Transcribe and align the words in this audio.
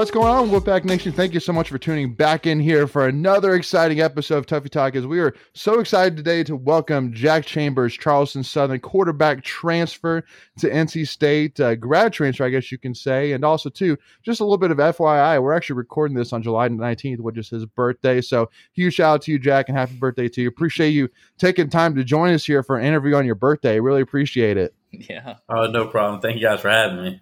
What's 0.00 0.10
going 0.10 0.28
on, 0.28 0.48
Wolfpack 0.48 0.86
Nation? 0.86 1.12
Thank 1.12 1.34
you 1.34 1.40
so 1.40 1.52
much 1.52 1.68
for 1.68 1.76
tuning 1.76 2.14
back 2.14 2.46
in 2.46 2.58
here 2.58 2.86
for 2.86 3.06
another 3.06 3.54
exciting 3.54 4.00
episode 4.00 4.38
of 4.38 4.46
Tuffy 4.46 4.70
Talk. 4.70 4.96
As 4.96 5.06
we 5.06 5.20
are 5.20 5.34
so 5.52 5.78
excited 5.78 6.16
today 6.16 6.42
to 6.44 6.56
welcome 6.56 7.12
Jack 7.12 7.44
Chambers, 7.44 7.92
Charleston 7.92 8.42
Southern 8.42 8.80
quarterback 8.80 9.44
transfer 9.44 10.24
to 10.56 10.70
NC 10.70 11.06
State, 11.06 11.60
uh, 11.60 11.74
grad 11.74 12.14
transfer, 12.14 12.44
I 12.44 12.48
guess 12.48 12.72
you 12.72 12.78
can 12.78 12.94
say, 12.94 13.32
and 13.32 13.44
also 13.44 13.68
too 13.68 13.98
just 14.22 14.40
a 14.40 14.44
little 14.44 14.56
bit 14.56 14.70
of 14.70 14.78
FYI. 14.78 15.42
We're 15.42 15.52
actually 15.52 15.76
recording 15.76 16.16
this 16.16 16.32
on 16.32 16.42
July 16.42 16.70
19th, 16.70 17.20
which 17.20 17.36
is 17.36 17.50
his 17.50 17.66
birthday. 17.66 18.22
So 18.22 18.48
huge 18.72 18.94
shout 18.94 19.16
out 19.16 19.22
to 19.24 19.32
you, 19.32 19.38
Jack, 19.38 19.68
and 19.68 19.76
happy 19.76 19.96
birthday 19.96 20.30
to 20.30 20.40
you. 20.40 20.48
Appreciate 20.48 20.92
you 20.92 21.10
taking 21.36 21.68
time 21.68 21.94
to 21.96 22.04
join 22.04 22.32
us 22.32 22.46
here 22.46 22.62
for 22.62 22.78
an 22.78 22.86
interview 22.86 23.16
on 23.16 23.26
your 23.26 23.34
birthday. 23.34 23.78
Really 23.80 24.00
appreciate 24.00 24.56
it. 24.56 24.74
Yeah. 24.92 25.36
Oh, 25.46 25.66
no 25.66 25.88
problem. 25.88 26.22
Thank 26.22 26.36
you 26.36 26.42
guys 26.42 26.62
for 26.62 26.70
having 26.70 27.02
me. 27.02 27.20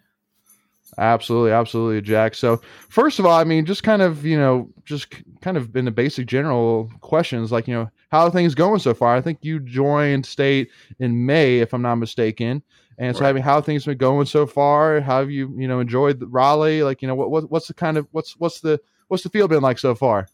Absolutely, 0.96 1.52
absolutely, 1.52 2.00
Jack. 2.00 2.34
So, 2.34 2.60
first 2.88 3.18
of 3.18 3.26
all, 3.26 3.38
I 3.38 3.44
mean, 3.44 3.66
just 3.66 3.82
kind 3.82 4.02
of, 4.02 4.24
you 4.24 4.38
know, 4.38 4.68
just 4.84 5.14
kind 5.40 5.56
of 5.56 5.76
in 5.76 5.84
the 5.84 5.90
basic 5.90 6.26
general 6.26 6.90
questions, 7.00 7.52
like, 7.52 7.68
you 7.68 7.74
know, 7.74 7.90
how 8.10 8.24
are 8.24 8.30
things 8.30 8.54
going 8.54 8.80
so 8.80 8.94
far? 8.94 9.14
I 9.14 9.20
think 9.20 9.38
you 9.42 9.60
joined 9.60 10.24
state 10.24 10.70
in 10.98 11.26
May, 11.26 11.58
if 11.58 11.72
I'm 11.74 11.82
not 11.82 11.96
mistaken. 11.96 12.62
And 12.96 13.14
so, 13.14 13.22
right. 13.22 13.30
I 13.30 13.32
mean, 13.32 13.44
how 13.44 13.60
things 13.60 13.84
been 13.84 13.98
going 13.98 14.26
so 14.26 14.46
far? 14.46 15.00
How 15.00 15.20
have 15.20 15.30
you, 15.30 15.54
you 15.56 15.68
know, 15.68 15.78
enjoyed 15.78 16.22
Raleigh? 16.26 16.82
Like, 16.82 17.00
you 17.00 17.06
know, 17.06 17.14
what, 17.14 17.30
what 17.30 17.50
what's 17.50 17.68
the 17.68 17.74
kind 17.74 17.96
of 17.96 18.08
what's 18.10 18.36
what's 18.38 18.60
the 18.60 18.80
what's 19.06 19.22
the 19.22 19.28
field 19.28 19.50
been 19.50 19.62
like 19.62 19.78
so 19.78 19.94
far? 19.94 20.26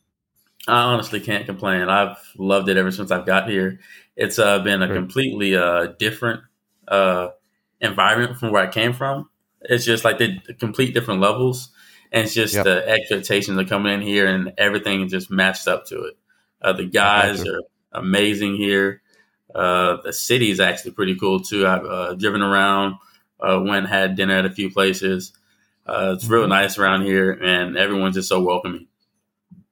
I 0.66 0.82
honestly 0.84 1.20
can't 1.20 1.44
complain. 1.44 1.82
I've 1.90 2.16
loved 2.38 2.70
it 2.70 2.78
ever 2.78 2.90
since 2.90 3.10
I've 3.10 3.26
got 3.26 3.50
here. 3.50 3.80
It's 4.16 4.38
uh, 4.38 4.60
been 4.60 4.80
a 4.80 4.92
completely 4.92 5.56
uh, 5.56 5.88
different 5.98 6.40
uh, 6.88 7.28
environment 7.80 8.38
from 8.38 8.50
where 8.50 8.62
I 8.62 8.70
came 8.70 8.94
from. 8.94 9.28
It's 9.64 9.84
just 9.84 10.04
like 10.04 10.18
the 10.18 10.38
complete 10.58 10.94
different 10.94 11.20
levels, 11.20 11.70
and 12.12 12.24
it's 12.24 12.34
just 12.34 12.54
yep. 12.54 12.64
the 12.64 12.88
expectations 12.88 13.58
are 13.58 13.64
coming 13.64 13.92
in 13.92 14.00
here, 14.00 14.26
and 14.26 14.52
everything 14.58 15.08
just 15.08 15.30
matched 15.30 15.68
up 15.68 15.86
to 15.86 16.04
it. 16.04 16.16
Uh, 16.60 16.72
the 16.72 16.84
guys 16.84 17.46
are 17.46 17.60
amazing 17.92 18.56
here. 18.56 19.02
Uh, 19.54 19.98
the 20.02 20.12
city 20.12 20.50
is 20.50 20.60
actually 20.60 20.90
pretty 20.92 21.14
cool 21.14 21.40
too. 21.40 21.66
I've 21.66 21.84
uh, 21.84 22.14
driven 22.14 22.42
around, 22.42 22.96
uh, 23.40 23.60
went 23.62 23.88
had 23.88 24.16
dinner 24.16 24.36
at 24.36 24.46
a 24.46 24.50
few 24.50 24.70
places. 24.70 25.32
Uh, 25.86 26.14
it's 26.16 26.26
real 26.26 26.42
mm-hmm. 26.42 26.50
nice 26.50 26.78
around 26.78 27.02
here, 27.02 27.30
and 27.32 27.76
everyone's 27.76 28.16
just 28.16 28.28
so 28.28 28.42
welcoming. 28.42 28.88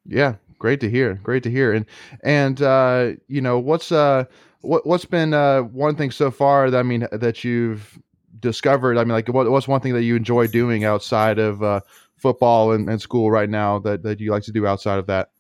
Yeah, 0.06 0.36
great 0.58 0.80
to 0.80 0.90
hear. 0.90 1.14
Great 1.14 1.42
to 1.44 1.50
hear. 1.50 1.72
And 1.72 1.86
and 2.22 2.60
uh, 2.60 3.12
you 3.28 3.40
know 3.40 3.58
what's 3.58 3.90
uh 3.90 4.24
what 4.60 4.86
what's 4.86 5.04
been 5.04 5.34
uh 5.34 5.62
one 5.62 5.96
thing 5.96 6.10
so 6.10 6.30
far 6.30 6.70
that 6.70 6.78
I 6.78 6.82
mean 6.82 7.06
that 7.10 7.44
you've 7.44 7.98
discovered? 8.42 8.98
I 8.98 9.04
mean, 9.04 9.12
like, 9.12 9.28
what, 9.28 9.50
what's 9.50 9.66
one 9.66 9.80
thing 9.80 9.94
that 9.94 10.02
you 10.02 10.16
enjoy 10.16 10.48
doing 10.48 10.84
outside 10.84 11.38
of 11.38 11.62
uh, 11.62 11.80
football 12.16 12.72
and, 12.72 12.88
and, 12.90 13.00
school 13.00 13.30
right 13.30 13.48
now 13.48 13.78
that, 13.78 14.02
that 14.02 14.20
you 14.20 14.30
like 14.30 14.42
to 14.44 14.52
do 14.52 14.66
outside 14.66 14.98
of 14.98 15.06
that? 15.06 15.30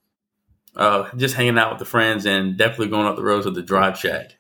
Uh, 0.74 1.10
just 1.16 1.34
hanging 1.34 1.58
out 1.58 1.70
with 1.70 1.78
the 1.78 1.84
friends 1.84 2.24
and 2.24 2.56
definitely 2.56 2.88
going 2.88 3.06
up 3.06 3.16
the 3.16 3.22
roads 3.22 3.44
with 3.44 3.54
the 3.54 3.62
drive 3.62 3.98
shack. 3.98 4.36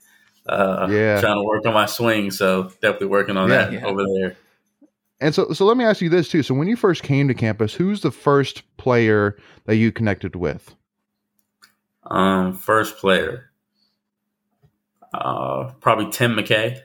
Uh, 0.46 0.88
yeah, 0.90 1.20
trying 1.20 1.36
to 1.36 1.44
work 1.44 1.64
on 1.66 1.74
my 1.74 1.86
swing, 1.86 2.30
so 2.30 2.64
definitely 2.80 3.06
working 3.06 3.36
on 3.36 3.48
yeah, 3.48 3.66
that 3.66 3.72
yeah. 3.74 3.84
over 3.84 4.02
there. 4.18 4.36
And 5.20 5.32
so, 5.32 5.52
so 5.52 5.64
let 5.64 5.76
me 5.76 5.84
ask 5.84 6.00
you 6.00 6.08
this 6.08 6.28
too. 6.28 6.42
So, 6.42 6.52
when 6.52 6.66
you 6.66 6.74
first 6.74 7.04
came 7.04 7.28
to 7.28 7.34
campus, 7.34 7.74
who's 7.74 8.00
the 8.00 8.10
first 8.10 8.64
player 8.76 9.36
that 9.66 9.76
you 9.76 9.92
connected 9.92 10.34
with? 10.34 10.74
Um, 12.04 12.54
first 12.54 12.96
player, 12.96 13.52
uh, 15.14 15.70
probably 15.80 16.10
Tim 16.10 16.34
McKay 16.34 16.80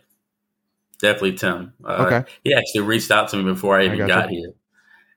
definitely 1.00 1.34
Tim. 1.34 1.74
Uh, 1.84 2.06
okay. 2.08 2.32
He 2.44 2.54
actually 2.54 2.82
reached 2.82 3.12
out 3.12 3.30
to 3.30 3.38
me 3.38 3.44
before 3.44 3.80
I 3.80 3.86
even 3.86 4.02
I 4.02 4.08
got 4.08 4.30
here, 4.30 4.54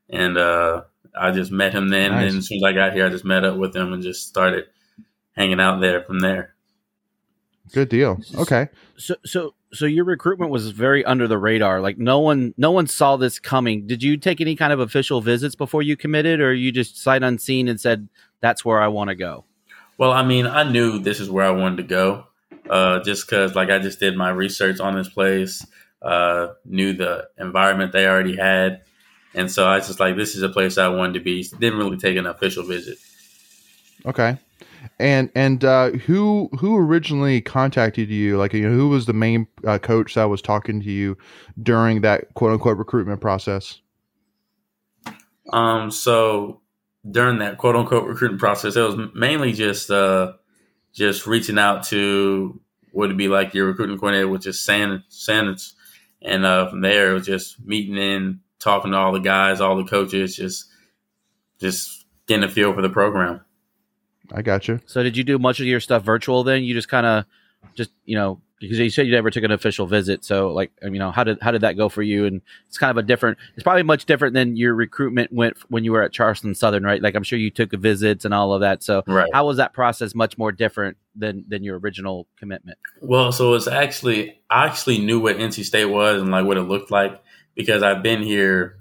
and 0.08 0.36
uh, 0.36 0.82
I 1.18 1.30
just 1.30 1.50
met 1.50 1.72
him 1.72 1.88
then. 1.88 2.12
Nice. 2.12 2.30
And 2.30 2.38
as 2.38 2.48
soon 2.48 2.58
as 2.58 2.64
I 2.64 2.72
got 2.72 2.92
here, 2.92 3.06
I 3.06 3.08
just 3.08 3.24
met 3.24 3.44
up 3.44 3.56
with 3.56 3.74
him 3.74 3.92
and 3.92 4.02
just 4.02 4.28
started 4.28 4.66
hanging 5.32 5.60
out 5.60 5.80
there 5.80 6.02
from 6.02 6.20
there. 6.20 6.54
Good 7.72 7.88
deal. 7.88 8.20
Okay. 8.34 8.69
So, 8.96 9.14
so, 9.24 9.54
so 9.72 9.86
your 9.86 10.04
recruitment 10.04 10.50
was 10.50 10.70
very 10.72 11.04
under 11.04 11.28
the 11.28 11.38
radar. 11.38 11.80
Like 11.80 11.98
no 11.98 12.19
one, 12.19 12.52
no 12.56 12.72
one 12.72 12.88
saw 12.88 13.16
this 13.16 13.38
coming. 13.38 13.86
Did 13.86 14.02
you 14.02 14.16
take 14.16 14.40
any 14.40 14.56
kind 14.56 14.72
of 14.72 14.80
official 14.80 15.20
visits 15.20 15.54
before 15.54 15.82
you 15.82 15.96
committed, 15.96 16.40
or 16.40 16.52
you 16.52 16.72
just 16.72 17.00
sight 17.00 17.22
unseen 17.22 17.69
and 17.69 17.80
said, 17.80 18.08
"That's 18.40 18.64
where 18.64 18.80
I 18.80 18.88
want 18.88 19.10
to 19.10 19.14
go"? 19.14 19.44
Well, 19.98 20.10
I 20.10 20.24
mean, 20.24 20.46
I 20.46 20.64
knew 20.64 20.98
this 20.98 21.20
is 21.20 21.30
where 21.30 21.44
I 21.44 21.50
wanted 21.50 21.76
to 21.76 21.82
go 21.84 22.26
uh, 22.70 23.03
just 23.03 23.26
because 23.26 23.54
like 23.54 23.69
I 23.69 23.81
just 23.81 23.98
did 23.98 24.16
my 24.16 24.31
research 24.31 24.78
on 24.78 24.94
this 24.94 25.08
place, 25.08 25.66
uh, 26.00 26.48
knew 26.64 26.94
the 26.94 27.28
environment 27.36 27.92
they 27.92 28.06
already 28.06 28.36
had, 28.36 28.82
and 29.34 29.50
so 29.50 29.66
I 29.66 29.76
was 29.76 29.88
just 29.88 29.98
like, 29.98 30.16
this 30.16 30.36
is 30.36 30.42
a 30.42 30.48
place 30.48 30.78
I 30.78 30.88
wanted 30.88 31.14
to 31.14 31.20
be. 31.20 31.42
Didn't 31.58 31.78
really 31.78 31.97
take 31.97 32.16
an 32.16 32.26
official 32.26 32.62
visit. 32.62 32.98
Okay, 34.06 34.38
and 35.00 35.31
and 35.34 35.64
uh, 35.64 35.91
who 35.91 36.48
who 36.60 36.76
originally 36.76 37.41
contacted 37.41 38.08
you? 38.08 38.38
Like, 38.38 38.53
you 38.53 38.69
know, 38.69 38.75
who 38.75 38.88
was 38.88 39.06
the 39.06 39.14
main 39.14 39.48
uh, 39.66 39.78
coach 39.78 40.14
that 40.14 40.25
was 40.25 40.41
talking 40.41 40.81
to 40.81 40.91
you 40.91 41.19
during 41.60 42.02
that 42.02 42.32
quote 42.34 42.52
unquote 42.52 42.78
recruitment 42.78 43.20
process? 43.20 43.81
Um, 45.52 45.91
so 45.91 46.60
during 47.10 47.38
that 47.38 47.58
quote 47.58 47.75
unquote 47.75 48.06
recruitment 48.06 48.41
process, 48.41 48.76
it 48.76 48.82
was 48.82 48.97
mainly 49.12 49.52
just 49.52 49.91
uh 49.91 50.34
just 50.92 51.26
reaching 51.26 51.58
out 51.58 51.84
to 51.84 52.60
would 52.92 53.16
be 53.16 53.28
like 53.28 53.54
your 53.54 53.66
recruiting 53.66 53.98
coordinator, 53.98 54.28
which 54.28 54.46
is 54.46 54.60
Sanders, 54.60 55.76
and 56.22 56.44
uh, 56.44 56.68
from 56.68 56.80
there 56.80 57.10
it 57.10 57.14
was 57.14 57.26
just 57.26 57.64
meeting 57.64 57.96
in, 57.96 58.40
talking 58.58 58.92
to 58.92 58.96
all 58.96 59.12
the 59.12 59.20
guys, 59.20 59.60
all 59.60 59.76
the 59.76 59.84
coaches, 59.84 60.36
just 60.36 60.66
just 61.60 62.04
getting 62.26 62.44
a 62.44 62.48
feel 62.48 62.72
for 62.72 62.82
the 62.82 62.88
program. 62.88 63.40
I 64.32 64.42
got 64.42 64.68
you. 64.68 64.80
So 64.86 65.02
did 65.02 65.16
you 65.16 65.24
do 65.24 65.38
much 65.38 65.60
of 65.60 65.66
your 65.66 65.80
stuff 65.80 66.02
virtual 66.02 66.44
then? 66.44 66.62
You 66.62 66.74
just 66.74 66.88
kind 66.88 67.06
of 67.06 67.24
just 67.74 67.90
you 68.04 68.16
know 68.16 68.40
because 68.60 68.78
you 68.78 68.91
said 68.91 69.06
you 69.06 69.12
never 69.12 69.31
took 69.31 69.43
an 69.43 69.50
official 69.50 69.87
visit. 69.87 70.22
So 70.22 70.53
like, 70.53 70.71
you 70.82 70.98
know, 70.98 71.10
how 71.10 71.25
did 71.25 71.38
how 71.41 71.50
did 71.50 71.62
that 71.62 71.78
go 71.78 71.88
for 71.88 72.03
you? 72.03 72.26
And 72.26 72.43
it's 72.69 72.76
kind 72.76 72.91
of 72.91 72.98
a 72.98 73.03
different. 73.03 73.38
It's 73.54 73.62
probably 73.62 73.82
much 73.82 74.04
different 74.04 74.34
than 74.34 74.54
your 74.54 74.75
recruitment 74.75 75.32
went 75.32 75.56
when 75.71 75.82
you 75.82 75.93
were 75.93 76.03
at 76.03 76.12
Charleston 76.12 76.54
Southern, 76.54 76.84
right? 76.84 77.03
Like 77.03 77.15
I'm 77.15 77.22
sure 77.22 77.38
you 77.38 77.50
took 77.50 77.72
visits 77.72 78.25
and 78.26 78.34
all 78.34 78.53
of 78.53 78.60
that. 78.60 78.82
So 78.82 79.03
right. 79.06 79.31
how 79.32 79.47
was 79.47 79.56
that 79.56 79.72
process 79.72 80.15
much 80.15 80.37
more 80.37 80.53
different 80.53 80.99
than 81.16 81.44
than 81.49 81.65
your 81.65 81.78
original 81.78 82.26
commitment? 82.38 82.78
Well, 83.00 83.32
so 83.32 83.54
it's 83.54 83.66
actually 83.66 84.38
I 84.50 84.66
actually 84.66 84.99
knew 84.99 85.20
what 85.20 85.38
NC 85.38 85.65
State 85.65 85.87
was 85.87 86.20
and 86.20 86.31
like 86.31 86.44
what 86.44 86.59
it 86.59 86.62
looked 86.62 86.91
like 86.91 87.20
because 87.54 87.82
I've 87.82 88.03
been 88.03 88.22
here 88.22 88.78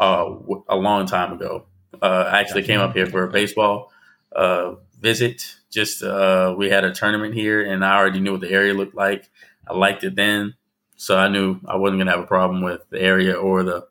uh, 0.00 0.24
a 0.68 0.76
long 0.76 1.06
time 1.06 1.32
ago. 1.32 1.66
Uh, 2.00 2.30
I 2.30 2.40
actually 2.40 2.62
came 2.62 2.78
up 2.78 2.94
here 2.94 3.06
for 3.06 3.26
baseball 3.26 3.90
uh, 4.34 4.74
visit. 4.98 5.56
Just 5.70 6.02
uh, 6.02 6.54
we 6.56 6.70
had 6.70 6.84
a 6.84 6.92
tournament 6.92 7.34
here, 7.34 7.64
and 7.64 7.84
I 7.84 7.96
already 7.96 8.20
knew 8.20 8.32
what 8.32 8.40
the 8.40 8.50
area 8.50 8.74
looked 8.74 8.94
like. 8.94 9.30
I 9.68 9.74
liked 9.74 10.04
it 10.04 10.14
then, 10.14 10.54
so 10.96 11.18
I 11.18 11.28
knew 11.28 11.60
I 11.66 11.76
wasn't 11.76 12.00
gonna 12.00 12.12
have 12.12 12.20
a 12.20 12.26
problem 12.26 12.62
with 12.62 12.88
the 12.90 13.00
area 13.00 13.34
or 13.34 13.62
the 13.62 13.86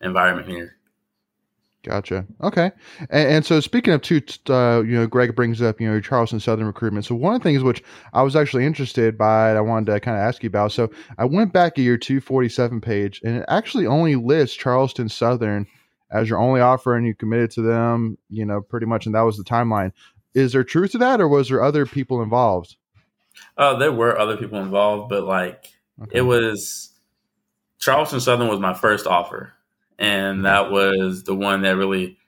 environment 0.00 0.48
here. 0.48 0.76
Gotcha. 1.82 2.24
Okay. 2.40 2.70
And, 3.10 3.28
and, 3.28 3.46
so 3.46 3.58
speaking 3.58 3.92
of 3.92 4.02
two, 4.02 4.22
uh, 4.48 4.82
you 4.82 4.94
know, 4.94 5.06
Greg 5.08 5.34
brings 5.34 5.60
up, 5.60 5.80
you 5.80 5.90
know, 5.90 6.00
Charleston 6.00 6.38
Southern 6.38 6.66
recruitment. 6.66 7.04
So 7.04 7.16
one 7.16 7.34
of 7.34 7.40
the 7.40 7.48
things 7.48 7.64
which 7.64 7.82
I 8.12 8.22
was 8.22 8.36
actually 8.36 8.64
interested 8.64 9.18
by, 9.18 9.50
I 9.50 9.60
wanted 9.60 9.92
to 9.92 9.98
kind 9.98 10.16
of 10.16 10.22
ask 10.22 10.44
you 10.44 10.46
about. 10.46 10.70
So 10.70 10.92
I 11.18 11.24
went 11.24 11.52
back 11.52 11.74
to 11.74 11.82
your 11.82 11.96
247 11.96 12.80
page 12.80 13.20
and 13.24 13.38
it 13.38 13.44
actually 13.48 13.86
only 13.86 14.14
lists 14.14 14.56
Charleston 14.56 15.08
Southern 15.08 15.66
as 16.12 16.28
your 16.28 16.38
only 16.38 16.60
offer 16.60 16.94
and 16.94 17.04
you 17.04 17.16
committed 17.16 17.50
to 17.52 17.62
them, 17.62 18.16
you 18.28 18.44
know, 18.44 18.60
pretty 18.60 18.86
much. 18.86 19.06
And 19.06 19.14
that 19.16 19.22
was 19.22 19.36
the 19.36 19.44
timeline. 19.44 19.90
Is 20.34 20.52
there 20.52 20.64
truth 20.64 20.92
to 20.92 20.98
that 20.98 21.20
or 21.20 21.28
was 21.28 21.48
there 21.48 21.62
other 21.62 21.86
people 21.86 22.22
involved? 22.22 22.76
Uh, 23.56 23.76
there 23.76 23.92
were 23.92 24.18
other 24.18 24.36
people 24.36 24.58
involved, 24.58 25.08
but 25.08 25.24
like 25.24 25.72
okay. 26.00 26.18
it 26.18 26.22
was 26.22 26.92
Charleston 27.78 28.20
Southern 28.20 28.48
was 28.48 28.60
my 28.60 28.74
first 28.74 29.06
offer. 29.06 29.52
And 29.98 30.44
that 30.44 30.70
was 30.70 31.24
the 31.24 31.34
one 31.34 31.62
that 31.62 31.76
really 31.76 32.18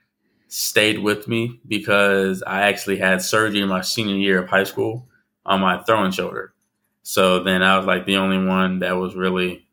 stayed 0.49 0.99
with 0.99 1.27
me 1.27 1.61
because 1.67 2.43
I 2.47 2.62
actually 2.62 2.99
had 2.99 3.23
surgery 3.23 3.61
in 3.61 3.69
my 3.69 3.81
senior 3.81 4.17
year 4.17 4.43
of 4.43 4.49
high 4.49 4.65
school 4.65 5.09
on 5.45 5.61
my 5.61 5.83
throwing 5.83 6.12
shoulder. 6.12 6.55
So 7.03 7.43
then 7.43 7.62
I 7.62 7.77
was 7.77 7.87
like 7.87 8.06
the 8.06 8.17
only 8.17 8.45
one 8.45 8.81
that 8.81 8.93
was 8.93 9.15
really 9.15 9.67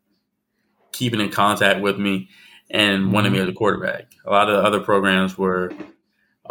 keeping 0.91 1.19
in 1.19 1.29
contact 1.29 1.81
with 1.81 1.97
me 1.97 2.29
and 2.69 3.03
mm-hmm. 3.03 3.11
wanted 3.11 3.31
me 3.31 3.39
as 3.39 3.49
a 3.49 3.53
quarterback. 3.53 4.11
A 4.25 4.31
lot 4.31 4.49
of 4.49 4.57
the 4.61 4.67
other 4.67 4.79
programs 4.79 5.37
were, 5.37 5.71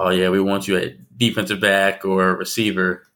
oh 0.01 0.11
yeah, 0.11 0.31
we 0.31 0.41
want 0.41 0.67
you 0.67 0.77
at 0.79 1.19
defensive 1.19 1.61
back 1.61 2.05
or 2.05 2.35
receiver. 2.35 3.07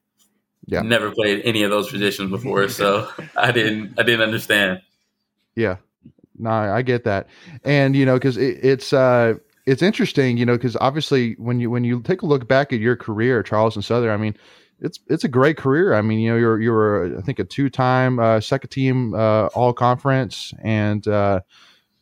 Yeah. 0.66 0.82
Never 0.82 1.10
played 1.10 1.42
any 1.44 1.62
of 1.62 1.70
those 1.70 1.90
positions 1.90 2.31
before, 2.31 2.69
so 2.69 3.08
I 3.36 3.50
didn't 3.50 3.98
I 3.98 4.02
didn't 4.02 4.22
understand. 4.22 4.82
Yeah. 5.56 5.76
No, 6.38 6.50
I 6.50 6.82
get 6.82 7.04
that. 7.04 7.28
And 7.64 7.96
you 7.96 8.04
know, 8.04 8.19
cuz 8.20 8.36
it, 8.36 8.58
it's 8.62 8.92
uh 8.92 9.34
it's 9.66 9.82
interesting, 9.82 10.36
you 10.36 10.44
know, 10.44 10.58
cuz 10.58 10.76
obviously 10.81 11.34
when 11.38 11.58
you 11.58 11.70
when 11.70 11.84
you 11.84 12.00
take 12.02 12.22
a 12.22 12.26
look 12.26 12.46
back 12.46 12.72
at 12.72 12.81
your 12.81 12.96
career 12.96 13.40
at 13.40 13.46
Charleston 13.46 13.82
Southern, 13.82 14.10
I 14.10 14.16
mean, 14.16 14.37
it's 14.80 15.00
it's 15.08 15.25
a 15.25 15.28
great 15.28 15.56
career. 15.56 15.94
I 15.94 16.02
mean, 16.02 16.19
you 16.19 16.30
know, 16.30 16.37
you're 16.37 16.60
you're 16.60 17.19
I 17.19 17.22
think 17.22 17.38
a 17.38 17.44
two-time 17.44 18.19
uh, 18.19 18.40
second 18.40 18.70
team 18.70 19.14
uh, 19.14 19.46
all 19.54 19.72
conference 19.72 20.52
and 20.62 21.06
uh 21.08 21.40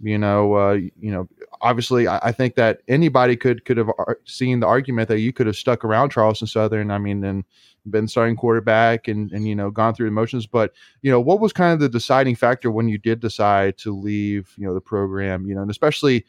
you 0.02 0.18
know, 0.18 0.54
uh, 0.54 0.72
you 0.72 1.12
know, 1.12 1.28
obviously, 1.62 2.06
I, 2.06 2.18
I, 2.24 2.32
think 2.32 2.56
that 2.56 2.82
anybody 2.88 3.36
could 3.36 3.64
could 3.64 3.76
have 3.76 3.88
uh, 3.88 4.14
seen 4.24 4.60
the 4.60 4.66
argument 4.66 5.08
that 5.08 5.20
you 5.20 5.32
could 5.32 5.46
have 5.46 5.56
stuck 5.56 5.84
around 5.84 6.10
Charleston 6.10 6.46
Southern. 6.46 6.90
I 6.90 6.98
mean, 6.98 7.24
and 7.24 7.44
been 7.88 8.06
starting 8.08 8.36
quarterback 8.36 9.08
and 9.08 9.32
and 9.32 9.46
you 9.48 9.54
know 9.54 9.70
gone 9.70 9.94
through 9.94 10.06
the 10.06 10.12
motions. 10.12 10.46
But 10.46 10.72
you 11.02 11.10
know, 11.10 11.20
what 11.20 11.40
was 11.40 11.52
kind 11.52 11.72
of 11.72 11.80
the 11.80 11.88
deciding 11.88 12.36
factor 12.36 12.70
when 12.70 12.88
you 12.88 12.98
did 12.98 13.20
decide 13.20 13.78
to 13.78 13.96
leave? 13.96 14.52
You 14.56 14.66
know, 14.66 14.74
the 14.74 14.80
program. 14.80 15.46
You 15.46 15.54
know, 15.54 15.62
and 15.62 15.70
especially 15.70 16.24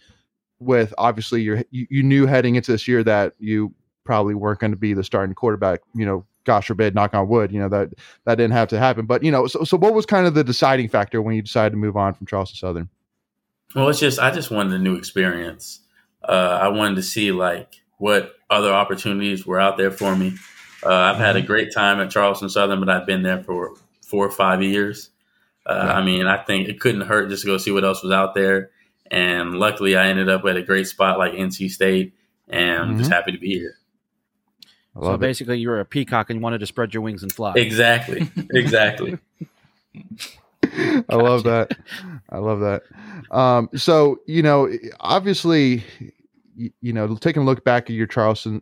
with 0.60 0.94
obviously 0.98 1.42
you 1.42 1.64
you 1.72 2.04
knew 2.04 2.26
heading 2.26 2.56
into 2.56 2.72
this 2.72 2.88
year 2.88 3.04
that 3.04 3.34
you 3.40 3.74
probably 4.04 4.36
weren't 4.36 4.60
going 4.60 4.72
to 4.72 4.78
be 4.78 4.94
the 4.94 5.04
starting 5.04 5.36
quarterback. 5.36 5.82
You 5.96 6.06
know, 6.06 6.26
gosh 6.44 6.68
forbid, 6.68 6.96
knock 6.96 7.14
on 7.14 7.28
wood, 7.28 7.52
you 7.52 7.60
know, 7.60 7.70
that 7.70 7.90
that 8.26 8.36
didn't 8.36 8.54
have 8.54 8.70
to 8.70 8.80
happen. 8.80 9.06
But 9.06 9.24
you 9.24 9.32
know, 9.32 9.48
so 9.48 9.64
so 9.64 9.78
what 9.78 9.94
was 9.94 10.06
kind 10.06 10.28
of 10.28 10.34
the 10.34 10.44
deciding 10.44 10.90
factor 10.90 11.22
when 11.22 11.36
you 11.36 11.42
decided 11.42 11.72
to 11.72 11.78
move 11.78 11.98
on 11.98 12.14
from 12.14 12.28
Charleston 12.28 12.58
Southern? 12.58 12.90
Well, 13.76 13.90
it's 13.90 14.00
just 14.00 14.20
I 14.20 14.32
just 14.32 14.52
wanted 14.52 14.74
a 14.74 14.80
new 14.80 14.96
experience. 14.96 15.80
Uh, 16.24 16.60
I 16.62 16.68
wanted 16.70 16.96
to 16.96 17.04
see 17.04 17.32
like 17.32 17.82
what 17.98 18.34
other 18.50 18.74
opportunities 18.74 19.46
were 19.46 19.60
out 19.60 19.78
there 19.78 19.92
for 19.92 20.16
me. 20.16 20.34
Uh, 20.86 20.94
I've 20.94 21.18
had 21.18 21.36
a 21.36 21.40
mm-hmm. 21.40 21.48
great 21.48 21.74
time 21.74 22.00
at 22.00 22.10
Charleston 22.10 22.50
Southern, 22.50 22.80
but 22.80 22.90
I've 22.90 23.06
been 23.06 23.24
there 23.24 23.44
for 23.44 23.76
four 24.06 24.26
or 24.26 24.32
five 24.32 24.62
years. 24.62 25.10
Uh, 25.66 25.84
yeah. 25.86 25.94
I 25.94 26.04
mean, 26.04 26.28
I 26.28 26.44
think 26.44 26.68
it 26.68 26.80
couldn't 26.80 27.02
hurt 27.02 27.30
just 27.30 27.44
to 27.44 27.48
go 27.48 27.58
see 27.58 27.72
what 27.72 27.86
else 27.86 28.04
was 28.04 28.12
out 28.12 28.36
there. 28.36 28.72
And 29.10 29.56
luckily, 29.56 29.96
I 29.96 30.08
ended 30.08 30.30
up 30.30 30.44
at 30.46 30.58
a 30.58 30.62
great 30.62 30.88
spot 30.88 31.18
like 31.18 31.34
NC 31.34 31.70
State, 31.70 32.14
and 32.48 32.78
I'm 32.78 32.90
mm-hmm. 32.90 33.00
just 33.00 33.12
happy 33.12 33.32
to 33.32 33.38
be 33.38 33.58
here. 33.58 33.76
So 35.02 35.18
basically, 35.18 35.60
you 35.60 35.70
were 35.70 35.80
a 35.80 35.86
peacock 35.86 36.30
and 36.30 36.38
you 36.38 36.44
wanted 36.44 36.60
to 36.60 36.68
spread 36.68 36.94
your 36.94 37.02
wings 37.02 37.24
and 37.24 37.32
fly. 37.32 37.54
Exactly. 37.56 38.30
Exactly. 38.52 39.18
I 41.10 41.16
love 41.16 41.44
that. 41.44 41.78
I 42.30 42.38
love 42.38 42.60
that. 42.62 42.84
Um, 43.32 43.70
so 43.76 44.20
you 44.26 44.42
know, 44.42 44.70
obviously, 45.00 45.84
you, 46.56 46.72
you, 46.82 46.94
know, 46.94 47.16
taking 47.16 47.44
a 47.44 47.46
look 47.46 47.64
back 47.64 47.84
at 47.84 47.92
your 47.92 48.08
Charleston 48.08 48.62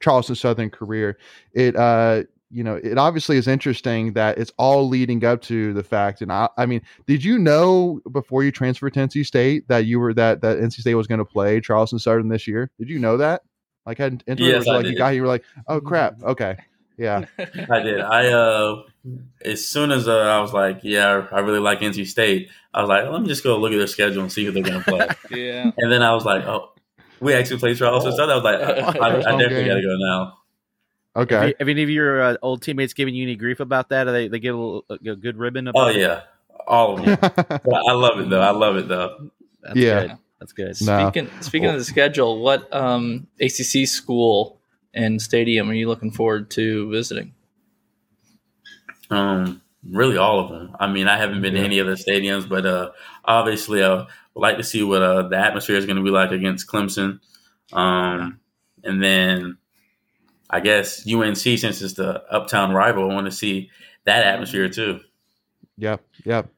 Charleston 0.00 0.36
Southern 0.36 0.70
career, 0.70 1.18
it 1.52 1.76
uh, 1.76 2.22
you 2.50 2.64
know, 2.64 2.76
it 2.76 2.98
obviously 2.98 3.36
is 3.36 3.46
interesting 3.46 4.12
that 4.14 4.38
it's 4.38 4.52
all 4.58 4.88
leading 4.88 5.24
up 5.24 5.40
to 5.42 5.72
the 5.72 5.84
fact. 5.84 6.20
And 6.20 6.32
I, 6.32 6.48
I 6.56 6.66
mean, 6.66 6.82
did 7.06 7.22
you 7.22 7.38
know 7.38 8.00
before 8.10 8.42
you 8.42 8.50
transferred 8.50 8.94
to 8.94 9.00
NC 9.00 9.24
State 9.24 9.68
that 9.68 9.84
you 9.84 10.00
were 10.00 10.12
that 10.14 10.40
that 10.40 10.58
NC 10.58 10.80
State 10.80 10.94
was 10.94 11.06
going 11.06 11.18
to 11.18 11.24
play 11.24 11.60
Charleston 11.60 11.98
Southern 11.98 12.28
this 12.28 12.48
year? 12.48 12.70
Did 12.78 12.88
you 12.88 12.98
know 12.98 13.16
that? 13.18 13.42
Like 13.86 13.98
had 13.98 14.22
yes, 14.26 14.66
like 14.66 14.86
you 14.86 14.96
got 14.96 15.14
you 15.14 15.22
were 15.22 15.28
like, 15.28 15.44
oh 15.66 15.80
crap, 15.80 16.22
okay, 16.22 16.56
yeah. 17.00 17.24
I 17.38 17.80
did. 17.80 18.00
I 18.00 18.28
uh, 18.28 18.82
as 19.42 19.66
soon 19.66 19.90
as 19.90 20.06
uh, 20.06 20.18
I 20.18 20.40
was 20.40 20.52
like, 20.52 20.80
yeah, 20.82 21.26
I 21.32 21.40
really 21.40 21.58
like 21.58 21.80
NC 21.80 22.06
State. 22.06 22.50
I 22.74 22.82
was 22.82 22.90
like, 22.90 23.10
let 23.10 23.22
me 23.22 23.26
just 23.26 23.42
go 23.42 23.56
look 23.56 23.72
at 23.72 23.78
their 23.78 23.86
schedule 23.86 24.22
and 24.22 24.30
see 24.30 24.44
who 24.44 24.52
they're 24.52 24.62
going 24.62 24.82
to 24.82 24.84
play. 24.84 25.08
yeah. 25.30 25.70
And 25.78 25.90
then 25.90 26.02
I 26.02 26.12
was 26.12 26.26
like, 26.26 26.44
oh, 26.44 26.72
we 27.18 27.32
actually 27.32 27.58
play 27.58 27.74
Charleston. 27.74 28.12
Oh. 28.12 28.16
So 28.16 28.30
I 28.30 28.34
was 28.34 28.44
like, 28.44 28.60
I, 28.60 28.98
I, 28.98 29.16
I 29.16 29.38
definitely 29.38 29.64
got 29.64 29.74
to 29.76 29.82
go 29.82 29.96
now. 29.98 30.36
Okay. 31.16 31.34
Have, 31.34 31.48
you, 31.48 31.54
have, 31.58 31.68
any 31.68 31.82
of 31.82 31.90
your 31.90 32.22
uh, 32.22 32.36
old 32.42 32.60
teammates 32.60 32.92
giving 32.92 33.14
you 33.14 33.22
any 33.22 33.34
grief 33.34 33.60
about 33.60 33.88
that? 33.88 34.06
Or 34.06 34.12
they 34.12 34.28
they 34.28 34.38
get 34.38 34.54
a, 34.54 34.58
little, 34.58 34.84
a 34.90 35.16
good 35.16 35.38
ribbon? 35.38 35.68
About 35.68 35.88
oh 35.88 35.88
yeah, 35.88 36.20
all 36.66 36.98
of 36.98 37.04
them. 37.04 37.18
I 37.74 37.92
love 37.92 38.20
it 38.20 38.28
though. 38.28 38.42
I 38.42 38.50
love 38.50 38.76
it 38.76 38.88
though. 38.88 39.30
That's 39.62 39.76
yeah. 39.76 40.00
Good. 40.02 40.18
That's 40.38 40.52
good. 40.52 40.76
Speaking 40.76 41.30
speaking 41.40 41.66
well, 41.66 41.74
of 41.74 41.80
the 41.80 41.84
schedule, 41.84 42.40
what 42.40 42.72
um, 42.72 43.26
ACC 43.40 43.88
school 43.88 44.59
and 44.94 45.20
stadium 45.20 45.70
are 45.70 45.74
you 45.74 45.88
looking 45.88 46.10
forward 46.10 46.50
to 46.52 46.90
visiting? 46.90 47.34
Um, 49.10 49.62
really 49.88 50.16
all 50.16 50.40
of 50.40 50.50
them. 50.50 50.76
I 50.78 50.86
mean, 50.86 51.08
I 51.08 51.16
haven't 51.16 51.42
been 51.42 51.54
yeah. 51.54 51.60
to 51.60 51.66
any 51.66 51.78
of 51.78 51.86
the 51.86 51.94
stadiums, 51.94 52.48
but 52.48 52.66
uh, 52.66 52.90
obviously, 53.24 53.84
I 53.84 53.94
would 53.94 54.06
like 54.34 54.56
to 54.56 54.64
see 54.64 54.82
what 54.82 55.02
uh, 55.02 55.28
the 55.28 55.36
atmosphere 55.36 55.76
is 55.76 55.86
going 55.86 55.96
to 55.96 56.02
be 56.02 56.10
like 56.10 56.30
against 56.30 56.68
Clemson. 56.68 57.20
Um, 57.72 58.40
and 58.82 59.02
then 59.02 59.58
I 60.48 60.60
guess 60.60 61.06
UNC, 61.06 61.36
since 61.36 61.82
it's 61.82 61.94
the 61.94 62.22
uptown 62.30 62.72
rival, 62.72 63.10
I 63.10 63.14
want 63.14 63.26
to 63.26 63.32
see 63.32 63.70
that 64.04 64.24
atmosphere 64.24 64.68
too. 64.68 65.00
Yep, 65.76 66.04
yep. 66.24 66.48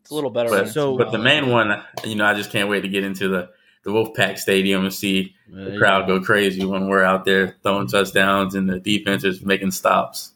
It's 0.00 0.10
a 0.10 0.14
little 0.14 0.30
better. 0.30 0.50
But, 0.50 0.68
so, 0.68 0.96
but 0.96 1.12
the 1.12 1.18
main 1.18 1.48
one, 1.48 1.82
you 2.04 2.14
know, 2.14 2.24
I 2.24 2.34
just 2.34 2.50
can't 2.50 2.68
wait 2.68 2.82
to 2.82 2.88
get 2.88 3.04
into 3.04 3.28
the 3.28 3.50
the 3.86 3.92
Wolfpack 3.92 4.36
Stadium 4.36 4.82
and 4.82 4.92
see 4.92 5.36
the 5.48 5.76
crowd 5.78 6.08
go 6.08 6.20
crazy 6.20 6.64
when 6.64 6.88
we're 6.88 7.04
out 7.04 7.24
there 7.24 7.54
throwing 7.62 7.86
touchdowns 7.86 8.56
and 8.56 8.68
the 8.68 8.80
defense 8.80 9.22
is 9.22 9.42
making 9.42 9.70
stops. 9.70 10.32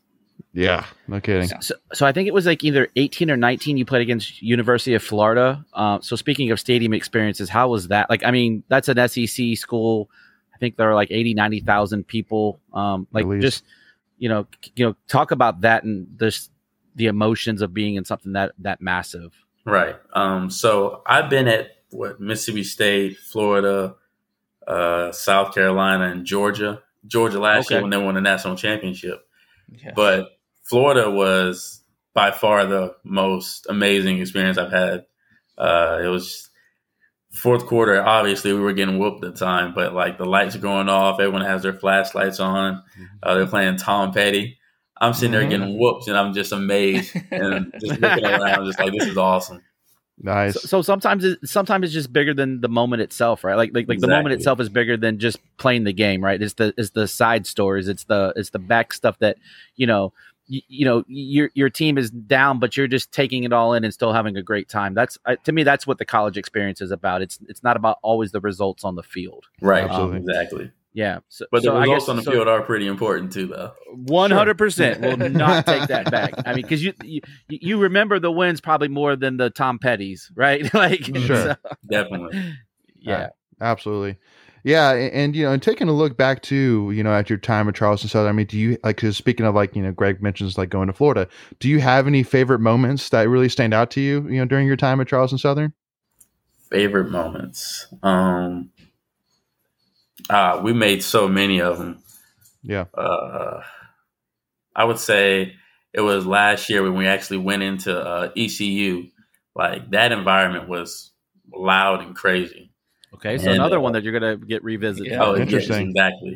Yeah, 0.53 0.87
no 1.09 1.21
kidding. 1.21 1.49
So, 1.61 1.75
so 1.93 2.07
I 2.07 2.13
think 2.13 2.29
it 2.29 2.35
was 2.35 2.47
like 2.47 2.63
either 2.63 2.87
18 2.95 3.29
or 3.29 3.37
19 3.37 3.77
you 3.77 3.85
played 3.85 4.03
against 4.03 4.41
University 4.41 4.95
of 4.95 5.03
Florida. 5.03 5.65
Uh, 5.73 5.99
so 6.01 6.15
speaking 6.15 6.53
of 6.53 6.61
stadium 6.61 6.93
experiences, 6.95 7.49
how 7.49 7.69
was 7.69 7.89
that? 7.89 8.09
Like, 8.09 8.25
I 8.25 8.31
mean, 8.31 8.63
that's 8.69 8.89
an 8.89 9.09
SEC 9.09 9.57
school. 9.57 10.09
I 10.55 10.59
think 10.59 10.77
there 10.77 10.89
are 10.89 10.95
like 10.95 11.11
80, 11.11 11.35
90,000 11.35 12.07
people. 12.07 12.61
Um, 12.73 13.09
like 13.13 13.27
just, 13.41 13.65
you 14.17 14.29
know, 14.29 14.47
you 14.77 14.87
know, 14.87 14.97
talk 15.09 15.33
about 15.33 15.63
that 15.63 15.83
and 15.83 16.07
this, 16.17 16.51
the 16.95 17.07
emotions 17.07 17.63
of 17.63 17.75
being 17.75 17.97
in 17.97 18.05
something 18.05 18.35
that, 18.35 18.53
that 18.61 18.81
massive. 18.81 19.33
Right. 19.65 19.97
Um, 20.13 20.51
so 20.51 21.03
I've 21.05 21.29
been 21.29 21.49
at 21.49 21.80
what 21.91 22.21
Mississippi 22.21 22.65
State, 22.65 23.19
Florida, 23.19 23.95
uh, 24.67 25.13
South 25.13 25.55
Carolina, 25.55 26.11
and 26.11 26.25
Georgia. 26.25 26.83
Georgia 27.07 27.41
last 27.41 27.67
okay. 27.67 27.77
year 27.77 27.83
when 27.83 27.91
they 27.91 27.97
won 27.97 28.15
the 28.15 28.21
national 28.21 28.57
championship. 28.57 29.27
Yeah. 29.71 29.93
But 29.95 30.39
Florida 30.63 31.11
was 31.11 31.83
by 32.15 32.31
far 32.31 32.67
the 32.67 32.95
most 33.05 33.67
amazing 33.69 34.19
experience 34.19 34.59
I've 34.59 34.73
had. 34.73 35.07
Uh, 35.57 36.01
it 36.03 36.09
was 36.09 36.51
fourth 37.31 37.67
quarter. 37.67 38.03
Obviously, 38.03 38.53
we 38.53 38.61
were 38.61 38.73
getting 38.73 38.99
whooped 38.99 39.25
at 39.25 39.35
the 39.35 39.39
time, 39.39 39.73
but 39.75 39.95
like 39.95 40.19
the 40.19 40.27
lights 40.27 40.57
are 40.57 40.61
going 40.61 40.89
off. 40.89 41.21
Everyone 41.21 41.45
has 41.45 41.63
their 41.63 41.73
flashlights 41.73 42.41
on. 42.41 42.77
Mm-hmm. 42.77 43.05
Uh, 43.23 43.35
they're 43.35 43.47
playing 43.47 43.77
Tom 43.77 44.13
Petty. 44.13 44.59
I'm 45.01 45.15
sitting 45.15 45.33
there 45.33 45.43
getting 45.49 45.69
mm-hmm. 45.69 45.79
whooped, 45.79 46.09
and 46.09 46.17
I'm 46.17 46.35
just 46.35 46.53
amazed 46.53 47.17
and 47.31 47.73
just 47.81 48.01
looking 48.01 48.25
around, 48.25 48.67
just 48.67 48.79
like 48.79 48.93
this 48.93 49.09
is 49.09 49.17
awesome. 49.17 49.63
Nice. 50.23 50.55
So, 50.55 50.61
so, 50.69 50.83
sometimes, 50.83 51.25
it, 51.25 51.39
sometimes 51.45 51.87
it's 51.87 51.95
just 51.95 52.13
bigger 52.13 52.35
than 52.35 52.61
the 52.61 52.69
moment 52.69 53.03
itself, 53.03 53.43
right? 53.43 53.57
Like, 53.57 53.71
like, 53.71 53.89
like 53.89 53.97
exactly. 53.97 54.01
the 54.01 54.17
moment 54.17 54.35
itself 54.35 54.61
is 54.61 54.69
bigger 54.69 54.97
than 54.97 55.19
just 55.19 55.39
playing 55.57 55.85
the 55.85 55.93
game, 55.93 56.23
right? 56.23 56.41
It's 56.41 56.55
the, 56.55 56.75
it's 56.77 56.91
the 56.91 57.09
side 57.09 57.47
stories, 57.47 57.89
it's 57.89 58.05
the, 58.05 58.33
it's 58.37 58.51
the 58.51 58.59
back 58.59 58.93
stuff 58.93 59.19
that, 59.21 59.39
you 59.77 59.87
know, 59.87 60.13
you, 60.51 60.61
you 60.67 60.85
know, 60.85 61.05
your 61.07 61.51
your 61.55 61.71
team 61.71 61.97
is 61.97 62.11
down, 62.11 62.59
but 62.59 62.77
you're 62.77 62.89
just 62.89 63.13
taking 63.13 63.45
it 63.45 63.53
all 63.53 63.73
in 63.73 63.85
and 63.85 63.95
still 63.95 64.13
having 64.13 64.37
a 64.37 64.43
great 64.43 64.69
time. 64.69 64.95
That's 64.95 65.17
uh, 65.25 65.37
to 65.45 65.53
me, 65.53 65.63
that's 65.63 65.87
what 65.87 65.99
the 65.99 66.05
college 66.05 66.37
experience 66.37 66.81
is 66.81 66.91
about. 66.91 67.23
It's, 67.23 67.39
it's 67.49 67.63
not 67.63 67.77
about 67.77 67.99
always 68.03 68.33
the 68.33 68.41
results 68.41 68.83
on 68.83 68.97
the 68.97 69.03
field, 69.05 69.47
right? 69.61 69.89
Um, 69.89 70.17
exactly. 70.17 70.73
Yeah, 70.93 71.21
so, 71.29 71.47
but 71.53 71.63
the 71.63 71.69
so 71.69 71.79
results 71.79 72.05
guess, 72.05 72.09
on 72.09 72.17
the 72.17 72.23
so, 72.23 72.33
field 72.33 72.49
are 72.49 72.63
pretty 72.63 72.89
important 72.89 73.33
too, 73.33 73.47
though. 73.47 73.73
One 73.93 74.33
hundred 74.33 74.59
percent 74.59 75.01
will 75.01 75.17
not 75.31 75.65
take 75.65 75.87
that 75.87 76.11
back. 76.11 76.35
I 76.45 76.55
mean, 76.55 76.63
because 76.63 76.83
you, 76.83 76.95
you, 77.05 77.21
you 77.49 77.79
remember 77.79 78.19
the 78.19 78.33
wins 78.33 78.61
probably 78.61 78.89
more 78.89 79.15
than 79.15 79.37
the 79.37 79.51
Tom 79.51 79.79
Petty's, 79.79 80.33
right? 80.35 80.73
like, 80.75 81.05
sure, 81.05 81.27
so, 81.27 81.57
definitely, 81.89 82.55
yeah, 82.97 83.15
uh, 83.15 83.29
absolutely, 83.61 84.19
yeah. 84.65 84.91
And, 84.91 85.13
and, 85.13 85.37
you 85.37 85.45
know, 85.45 85.53
and 85.53 85.63
taking 85.63 85.89
a 85.89 85.93
look 85.93 86.17
back 86.17 86.43
to 86.43 86.91
you 86.93 87.05
know 87.05 87.13
at 87.13 87.31
your 87.31 87.39
time 87.39 87.69
at 87.69 87.77
Charleston 87.77 88.11
Southern, 88.11 88.31
I 88.31 88.33
mean, 88.33 88.47
do 88.47 88.59
you 88.59 88.77
like? 88.83 88.97
Because 88.97 89.17
speaking 89.17 89.47
of 89.47 89.55
like 89.55 89.77
you 89.77 89.83
know, 89.83 89.93
Greg 89.93 90.21
mentions 90.21 90.59
like 90.59 90.71
going 90.71 90.89
to 90.89 90.93
Florida. 90.93 91.29
Do 91.61 91.69
you 91.69 91.79
have 91.79 92.09
any 92.09 92.25
favorite 92.25 92.61
moments 92.61 93.11
that 93.11 93.29
really 93.29 93.49
stand 93.49 93.75
out 93.75 93.93
to 93.93 94.01
you? 94.01 94.29
You 94.29 94.41
know, 94.41 94.45
during 94.45 94.67
your 94.67 94.77
time 94.77 95.01
at 95.01 95.07
Charleston 95.07 95.39
Southern. 95.39 95.73
Favorite 96.69 97.11
moments. 97.11 97.87
Um 98.03 98.71
uh, 100.31 100.61
we 100.63 100.73
made 100.73 101.03
so 101.03 101.29
many 101.29 101.61
of 101.61 101.79
them. 101.79 102.03
Yeah. 102.63 102.85
Uh, 102.95 103.63
I 104.75 104.85
would 104.85 104.99
say 104.99 105.57
it 105.93 106.01
was 106.01 106.25
last 106.25 106.71
year 106.71 106.83
when 106.83 106.95
we 106.95 107.07
actually 107.07 107.39
went 107.39 107.63
into 107.63 107.99
uh, 107.99 108.31
ECU. 108.37 109.09
Like 109.57 109.91
that 109.91 110.13
environment 110.13 110.69
was 110.69 111.11
loud 111.53 112.03
and 112.03 112.15
crazy. 112.15 112.71
Okay, 113.15 113.39
so 113.39 113.49
and, 113.51 113.57
another 113.57 113.81
one 113.81 113.93
that 113.95 114.05
you're 114.05 114.19
gonna 114.19 114.37
get 114.37 114.63
revisited. 114.63 115.13
Yeah, 115.13 115.25
oh, 115.25 115.37
interesting. 115.37 115.73
Yes, 115.73 115.91
exactly. 115.91 116.29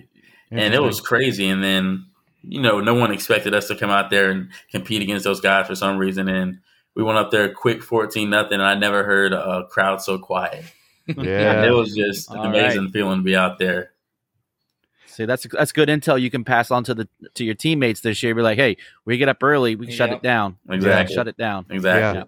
Interesting. 0.50 0.58
And 0.58 0.74
it 0.74 0.82
was 0.82 1.00
crazy. 1.00 1.48
And 1.48 1.62
then 1.62 2.06
you 2.42 2.60
know, 2.60 2.80
no 2.80 2.94
one 2.94 3.12
expected 3.12 3.54
us 3.54 3.68
to 3.68 3.76
come 3.76 3.90
out 3.90 4.10
there 4.10 4.30
and 4.30 4.50
compete 4.70 5.02
against 5.02 5.24
those 5.24 5.40
guys 5.40 5.66
for 5.66 5.74
some 5.74 5.96
reason. 5.96 6.28
And 6.28 6.58
we 6.94 7.02
went 7.02 7.18
up 7.18 7.30
there 7.30 7.54
quick, 7.54 7.82
fourteen 7.82 8.28
nothing. 8.30 8.54
And 8.54 8.64
I 8.64 8.74
never 8.74 9.04
heard 9.04 9.32
a 9.32 9.66
crowd 9.70 10.02
so 10.02 10.18
quiet. 10.18 10.64
Yeah, 11.06 11.64
it 11.64 11.70
was 11.70 11.94
just 11.94 12.30
an 12.30 12.40
amazing 12.40 12.84
right. 12.84 12.92
feeling 12.92 13.18
to 13.18 13.24
be 13.24 13.36
out 13.36 13.58
there. 13.58 13.90
See, 15.06 15.26
that's 15.26 15.46
that's 15.52 15.70
good 15.70 15.88
intel 15.88 16.20
you 16.20 16.30
can 16.30 16.44
pass 16.44 16.70
on 16.70 16.82
to 16.84 16.94
the 16.94 17.08
to 17.34 17.44
your 17.44 17.54
teammates 17.54 18.00
this 18.00 18.22
year. 18.22 18.34
Be 18.34 18.42
like, 18.42 18.58
hey, 18.58 18.76
we 19.04 19.16
get 19.16 19.28
up 19.28 19.42
early, 19.42 19.76
we 19.76 19.86
can 19.86 19.94
shut 19.94 20.10
it 20.10 20.22
down. 20.22 20.56
Exactly, 20.68 21.14
shut 21.14 21.28
it 21.28 21.36
down. 21.36 21.66
Exactly. 21.70 22.20
Yeah. 22.20 22.24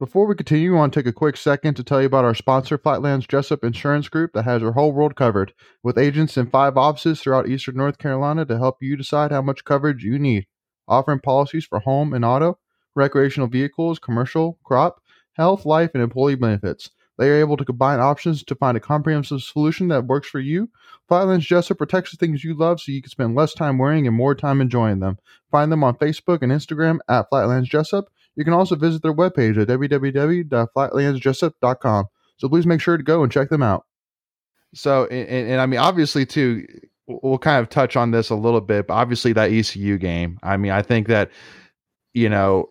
Before 0.00 0.26
we 0.26 0.34
continue, 0.34 0.74
I 0.74 0.78
want 0.78 0.92
to 0.92 1.00
take 1.00 1.06
a 1.06 1.12
quick 1.12 1.36
second 1.36 1.74
to 1.74 1.84
tell 1.84 2.00
you 2.00 2.06
about 2.06 2.24
our 2.24 2.34
sponsor, 2.34 2.76
Flatlands 2.76 3.26
Jessup 3.26 3.62
Insurance 3.62 4.08
Group, 4.08 4.32
that 4.32 4.44
has 4.44 4.60
your 4.60 4.72
whole 4.72 4.92
world 4.92 5.14
covered, 5.14 5.54
with 5.82 5.98
agents 5.98 6.36
in 6.36 6.50
five 6.50 6.76
offices 6.76 7.20
throughout 7.20 7.48
eastern 7.48 7.76
North 7.76 7.98
Carolina 7.98 8.44
to 8.44 8.58
help 8.58 8.78
you 8.82 8.96
decide 8.96 9.30
how 9.30 9.40
much 9.40 9.64
coverage 9.64 10.02
you 10.02 10.18
need. 10.18 10.46
Offering 10.88 11.20
policies 11.20 11.64
for 11.64 11.78
home 11.78 12.12
and 12.12 12.24
auto, 12.24 12.58
recreational 12.94 13.48
vehicles, 13.48 13.98
commercial, 13.98 14.58
crop, 14.64 15.00
health, 15.34 15.64
life, 15.64 15.92
and 15.94 16.02
employee 16.02 16.34
benefits. 16.34 16.90
They 17.18 17.30
are 17.30 17.40
able 17.40 17.56
to 17.56 17.64
combine 17.64 17.98
options 18.00 18.44
to 18.44 18.54
find 18.54 18.76
a 18.76 18.80
comprehensive 18.80 19.42
solution 19.42 19.88
that 19.88 20.06
works 20.06 20.28
for 20.28 20.40
you. 20.40 20.68
Flatlands 21.08 21.46
Jessup 21.46 21.78
protects 21.78 22.10
the 22.10 22.16
things 22.16 22.44
you 22.44 22.54
love 22.54 22.80
so 22.80 22.92
you 22.92 23.02
can 23.02 23.10
spend 23.10 23.34
less 23.34 23.54
time 23.54 23.78
wearing 23.78 24.06
and 24.06 24.16
more 24.16 24.34
time 24.34 24.60
enjoying 24.60 25.00
them. 25.00 25.18
Find 25.50 25.70
them 25.70 25.84
on 25.84 25.96
Facebook 25.96 26.42
and 26.42 26.52
Instagram 26.52 26.98
at 27.08 27.28
Flatlands 27.28 27.68
Jessup. 27.68 28.06
You 28.36 28.44
can 28.44 28.52
also 28.52 28.74
visit 28.74 29.02
their 29.02 29.14
webpage 29.14 29.60
at 29.60 29.68
www.flatlandsjessup.com. 29.68 32.06
So 32.36 32.48
please 32.48 32.66
make 32.66 32.80
sure 32.80 32.96
to 32.96 33.02
go 33.02 33.22
and 33.22 33.30
check 33.30 33.48
them 33.48 33.62
out. 33.62 33.86
So, 34.74 35.04
and, 35.06 35.48
and 35.48 35.60
I 35.60 35.66
mean, 35.66 35.78
obviously, 35.78 36.26
too, 36.26 36.66
we'll 37.06 37.38
kind 37.38 37.60
of 37.60 37.68
touch 37.68 37.94
on 37.96 38.10
this 38.10 38.30
a 38.30 38.34
little 38.34 38.60
bit, 38.60 38.88
but 38.88 38.94
obviously 38.94 39.32
that 39.34 39.52
ECU 39.52 39.98
game. 39.98 40.40
I 40.42 40.56
mean, 40.56 40.72
I 40.72 40.82
think 40.82 41.06
that 41.08 41.30
you 42.14 42.28
know, 42.28 42.68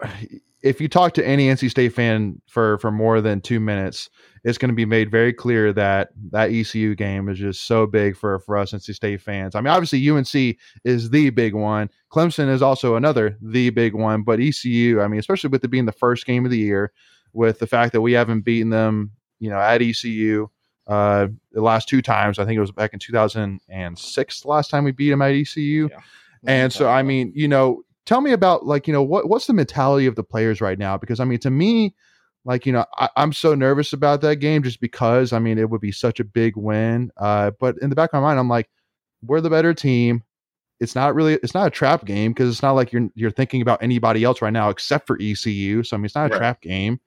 if 0.64 0.82
you 0.82 0.88
talk 0.88 1.14
to 1.14 1.28
any 1.28 1.48
NC 1.48 1.70
State 1.70 1.94
fan 1.94 2.42
for 2.48 2.80
for 2.80 2.92
more 2.92 3.22
than 3.22 3.42
two 3.42 3.60
minutes, 3.60 4.10
it's 4.44 4.58
going 4.58 4.70
to 4.70 4.76
be 4.76 4.86
made 4.86 5.10
very 5.10 5.32
clear 5.32 5.72
that 5.74 6.10
that 6.32 6.52
ECU 6.52 6.96
game 6.96 7.30
is 7.30 7.40
just 7.40 7.66
so 7.66 7.86
big 7.86 8.16
for 8.18 8.40
for 8.40 8.58
us 8.58 8.74
NC 8.74 8.94
State 8.94 9.22
fans. 9.22 9.56
I 9.56 9.62
mean, 9.62 9.74
obviously 9.74 10.10
UNC 10.10 10.58
is 10.84 11.10
the 11.10 11.30
big 11.30 11.54
one. 11.54 11.90
Clemson 12.12 12.50
is 12.50 12.62
also 12.62 12.96
another 12.96 13.38
the 13.42 13.70
big 13.70 13.94
one, 13.94 14.24
but 14.24 14.40
ECU, 14.40 15.02
I 15.02 15.08
mean, 15.08 15.20
especially 15.20 15.50
with 15.50 15.64
it 15.64 15.70
being 15.70 15.86
the 15.86 15.92
first 15.92 16.26
game 16.26 16.46
of 16.46 16.52
the 16.52 16.58
year, 16.58 16.92
with 17.32 17.60
the 17.60 17.68
fact 17.68 17.94
that 17.94 18.02
we 18.02 18.14
haven't 18.14 18.42
beaten 18.42 18.70
them, 18.70 19.12
you 19.40 19.50
know, 19.50 19.60
at 19.60 19.82
ECU 19.82 20.50
uh, 20.88 21.28
the 21.52 21.62
last 21.62 21.88
two 21.88 22.02
times. 22.02 22.40
I 22.40 22.46
think 22.46 22.58
it 22.58 22.62
was 22.62 22.72
back 22.72 22.94
in 22.94 23.00
2006, 23.00 24.42
the 24.42 24.48
last 24.48 24.70
time 24.70 24.84
we 24.84 24.92
beat 24.92 25.10
them 25.10 25.22
at 25.22 25.32
ECU. 25.32 25.90
Yeah. 25.92 26.00
And 26.46 26.74
so, 26.74 26.90
I 26.90 27.04
mean, 27.04 27.32
you 27.34 27.48
know, 27.48 27.84
tell 28.06 28.20
me 28.20 28.34
about 28.34 28.66
like, 28.66 28.88
you 28.88 28.94
know, 28.94 29.04
what 29.04 29.30
what's 29.30 29.48
the 29.48 29.54
mentality 29.54 30.08
of 30.08 30.16
the 30.16 30.24
players 30.24 30.60
right 30.60 30.78
now? 30.78 30.98
Because 30.98 31.22
I 31.22 31.26
mean, 31.26 31.40
to 31.40 31.50
me, 31.50 31.96
like, 32.46 32.66
you 32.66 32.74
know, 32.74 32.86
I, 32.98 33.10
am 33.16 33.34
so 33.34 33.56
nervous 33.56 33.94
about 33.94 34.22
that 34.22 34.38
game 34.38 34.64
just 34.64 34.82
because 34.82 35.34
I 35.34 35.40
mean, 35.40 35.58
it 35.58 35.70
would 35.70 35.82
be 35.82 35.92
such 35.92 36.20
a 36.20 36.24
big 36.24 36.58
win. 36.58 37.12
Uh, 37.18 37.52
but 37.60 37.78
in 37.82 37.90
the 37.90 37.96
back 37.96 38.12
of 38.14 38.22
my 38.22 38.28
mind, 38.28 38.40
I'm 38.40 38.50
like, 38.50 38.70
we're 39.22 39.42
the 39.42 39.50
better 39.50 39.74
team. 39.74 40.24
It's 40.80 40.96
not 40.96 41.16
really, 41.16 41.36
it's 41.36 41.54
not 41.54 41.68
a 41.68 41.72
trap 41.72 42.04
game 42.06 42.34
because 42.34 42.50
it's 42.50 42.62
not 42.62 42.72
like 42.72 42.92
you're 42.92 43.08
you're 43.16 43.32
thinking 43.32 43.62
about 43.62 43.82
anybody 43.82 44.24
else 44.24 44.42
right 44.42 44.52
now 44.52 44.70
except 44.70 45.08
for 45.08 45.18
ECU. 45.22 45.84
So 45.84 45.96
I 45.96 45.98
mean, 45.98 46.06
it's 46.06 46.16
not 46.16 46.28
a 46.28 46.34
right. 46.34 46.38
trap 46.38 46.62
game. 46.62 47.00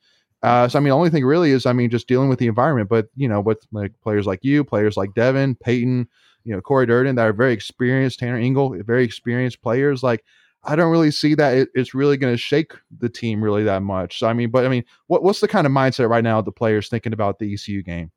Uh, 0.43 0.69
so 0.69 0.79
I 0.79 0.81
mean, 0.81 0.91
the 0.91 0.97
only 0.97 1.11
thing 1.11 1.25
really 1.25 1.51
is, 1.51 1.67
I 1.67 1.73
mean, 1.73 1.91
just 1.91 2.09
dealing 2.09 2.29
with 2.29 2.39
the 2.39 2.47
environment. 2.47 2.89
But 2.89 3.09
you 3.17 3.29
know, 3.29 3.41
with 3.41 3.67
like 3.73 3.93
players 4.01 4.27
like 4.27 4.45
you, 4.45 4.65
players 4.65 4.97
like 4.97 5.15
Devin, 5.15 5.57
Peyton, 5.57 6.09
you 6.45 6.55
know, 6.55 6.61
Corey 6.61 6.87
Durden, 6.87 7.17
that 7.17 7.27
are 7.27 7.33
very 7.33 7.53
experienced, 7.53 8.21
Tanner 8.21 8.39
Ingle, 8.39 8.83
very 8.85 9.05
experienced 9.05 9.61
players. 9.61 10.03
Like, 10.03 10.25
I 10.65 10.75
don't 10.77 10.91
really 10.91 11.11
see 11.11 11.35
that 11.37 11.57
it, 11.57 11.69
it's 11.75 11.95
really 11.95 12.17
going 12.17 12.33
to 12.33 12.39
shake 12.39 12.73
the 12.99 13.09
team 13.09 13.43
really 13.43 13.65
that 13.65 13.83
much. 13.83 14.19
So 14.19 14.27
I 14.27 14.33
mean, 14.33 14.51
but 14.51 14.65
I 14.65 14.69
mean, 14.69 14.85
what 15.07 15.23
what's 15.23 15.41
the 15.41 15.49
kind 15.49 15.67
of 15.67 15.73
mindset 15.73 16.09
right 16.09 16.25
now 16.25 16.41
of 16.41 16.45
the 16.45 16.53
players 16.53 16.89
thinking 16.89 17.13
about 17.13 17.39
the 17.39 17.53
ECU 17.53 17.83
game? 17.83 18.11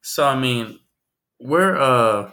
So 0.00 0.26
I 0.26 0.38
mean, 0.38 0.78
we're 1.40 1.76
uh 1.76 2.30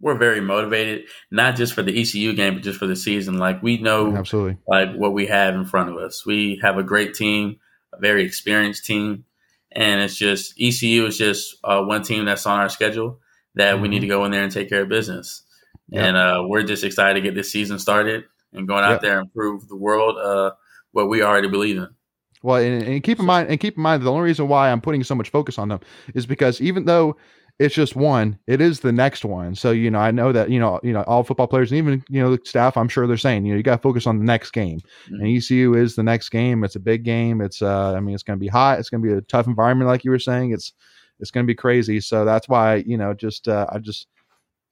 we're 0.00 0.18
very 0.18 0.40
motivated, 0.40 1.06
not 1.30 1.56
just 1.56 1.72
for 1.72 1.82
the 1.82 2.00
ECU 2.00 2.32
game, 2.34 2.54
but 2.54 2.62
just 2.62 2.78
for 2.78 2.86
the 2.86 2.94
season. 2.94 3.38
Like 3.38 3.62
we 3.62 3.78
know 3.78 4.14
absolutely 4.14 4.58
like 4.66 4.94
what 4.94 5.12
we 5.12 5.26
have 5.26 5.54
in 5.54 5.64
front 5.64 5.88
of 5.90 5.96
us. 5.96 6.26
We 6.26 6.60
have 6.62 6.76
a 6.78 6.82
great 6.82 7.14
team 7.14 7.58
a 7.92 8.00
very 8.00 8.24
experienced 8.24 8.84
team, 8.84 9.24
and 9.72 10.00
it's 10.00 10.16
just 10.16 10.54
ECU 10.60 11.06
is 11.06 11.18
just 11.18 11.56
uh, 11.64 11.82
one 11.82 12.02
team 12.02 12.24
that's 12.24 12.46
on 12.46 12.60
our 12.60 12.68
schedule 12.68 13.20
that 13.54 13.74
mm-hmm. 13.74 13.82
we 13.82 13.88
need 13.88 14.00
to 14.00 14.06
mm-hmm. 14.06 14.16
go 14.16 14.24
in 14.24 14.32
there 14.32 14.42
and 14.42 14.52
take 14.52 14.68
care 14.68 14.82
of 14.82 14.88
business. 14.88 15.42
Yep. 15.88 16.04
And 16.04 16.16
uh, 16.16 16.44
we're 16.46 16.62
just 16.62 16.84
excited 16.84 17.14
to 17.14 17.20
get 17.20 17.34
this 17.34 17.50
season 17.50 17.78
started 17.78 18.24
and 18.52 18.66
going 18.66 18.84
out 18.84 18.92
yep. 18.92 19.00
there 19.00 19.20
and 19.20 19.32
prove 19.32 19.68
the 19.68 19.76
world 19.76 20.16
uh, 20.18 20.52
what 20.92 21.08
we 21.08 21.22
already 21.22 21.48
believe 21.48 21.76
in. 21.76 21.88
Well, 22.42 22.56
and, 22.56 22.82
and, 22.82 23.02
keep 23.02 23.18
in 23.18 23.26
mind, 23.26 23.48
and 23.48 23.58
keep 23.58 23.76
in 23.76 23.82
mind, 23.82 24.02
the 24.02 24.12
only 24.12 24.22
reason 24.22 24.46
why 24.46 24.70
I'm 24.70 24.80
putting 24.80 25.02
so 25.02 25.14
much 25.14 25.30
focus 25.30 25.58
on 25.58 25.68
them 25.68 25.80
is 26.14 26.24
because 26.24 26.60
even 26.60 26.84
though 26.84 27.16
it's 27.58 27.74
just 27.74 27.96
one. 27.96 28.38
It 28.46 28.60
is 28.60 28.80
the 28.80 28.92
next 28.92 29.24
one. 29.24 29.54
So 29.54 29.72
you 29.72 29.90
know, 29.90 29.98
I 29.98 30.10
know 30.12 30.30
that 30.32 30.48
you 30.50 30.60
know, 30.60 30.78
you 30.82 30.92
know, 30.92 31.02
all 31.02 31.24
football 31.24 31.48
players 31.48 31.72
and 31.72 31.78
even 31.78 32.04
you 32.08 32.20
know 32.22 32.34
the 32.34 32.40
staff. 32.44 32.76
I'm 32.76 32.88
sure 32.88 33.06
they're 33.06 33.16
saying 33.16 33.44
you 33.44 33.52
know 33.52 33.56
you 33.56 33.64
got 33.64 33.76
to 33.76 33.82
focus 33.82 34.06
on 34.06 34.18
the 34.18 34.24
next 34.24 34.52
game. 34.52 34.78
Mm-hmm. 35.06 35.14
And 35.14 35.36
ECU 35.36 35.74
is 35.74 35.96
the 35.96 36.04
next 36.04 36.28
game. 36.28 36.62
It's 36.62 36.76
a 36.76 36.80
big 36.80 37.02
game. 37.02 37.40
It's 37.40 37.60
uh, 37.60 37.94
I 37.94 38.00
mean, 38.00 38.14
it's 38.14 38.22
going 38.22 38.38
to 38.38 38.40
be 38.40 38.48
hot. 38.48 38.78
It's 38.78 38.90
going 38.90 39.02
to 39.02 39.08
be 39.08 39.14
a 39.14 39.20
tough 39.22 39.48
environment, 39.48 39.88
like 39.88 40.04
you 40.04 40.12
were 40.12 40.20
saying. 40.20 40.52
It's 40.52 40.72
it's 41.18 41.32
going 41.32 41.44
to 41.44 41.48
be 41.48 41.56
crazy. 41.56 42.00
So 42.00 42.24
that's 42.24 42.48
why 42.48 42.76
you 42.86 42.96
know, 42.96 43.12
just 43.12 43.48
uh, 43.48 43.66
I 43.72 43.78
just 43.78 44.06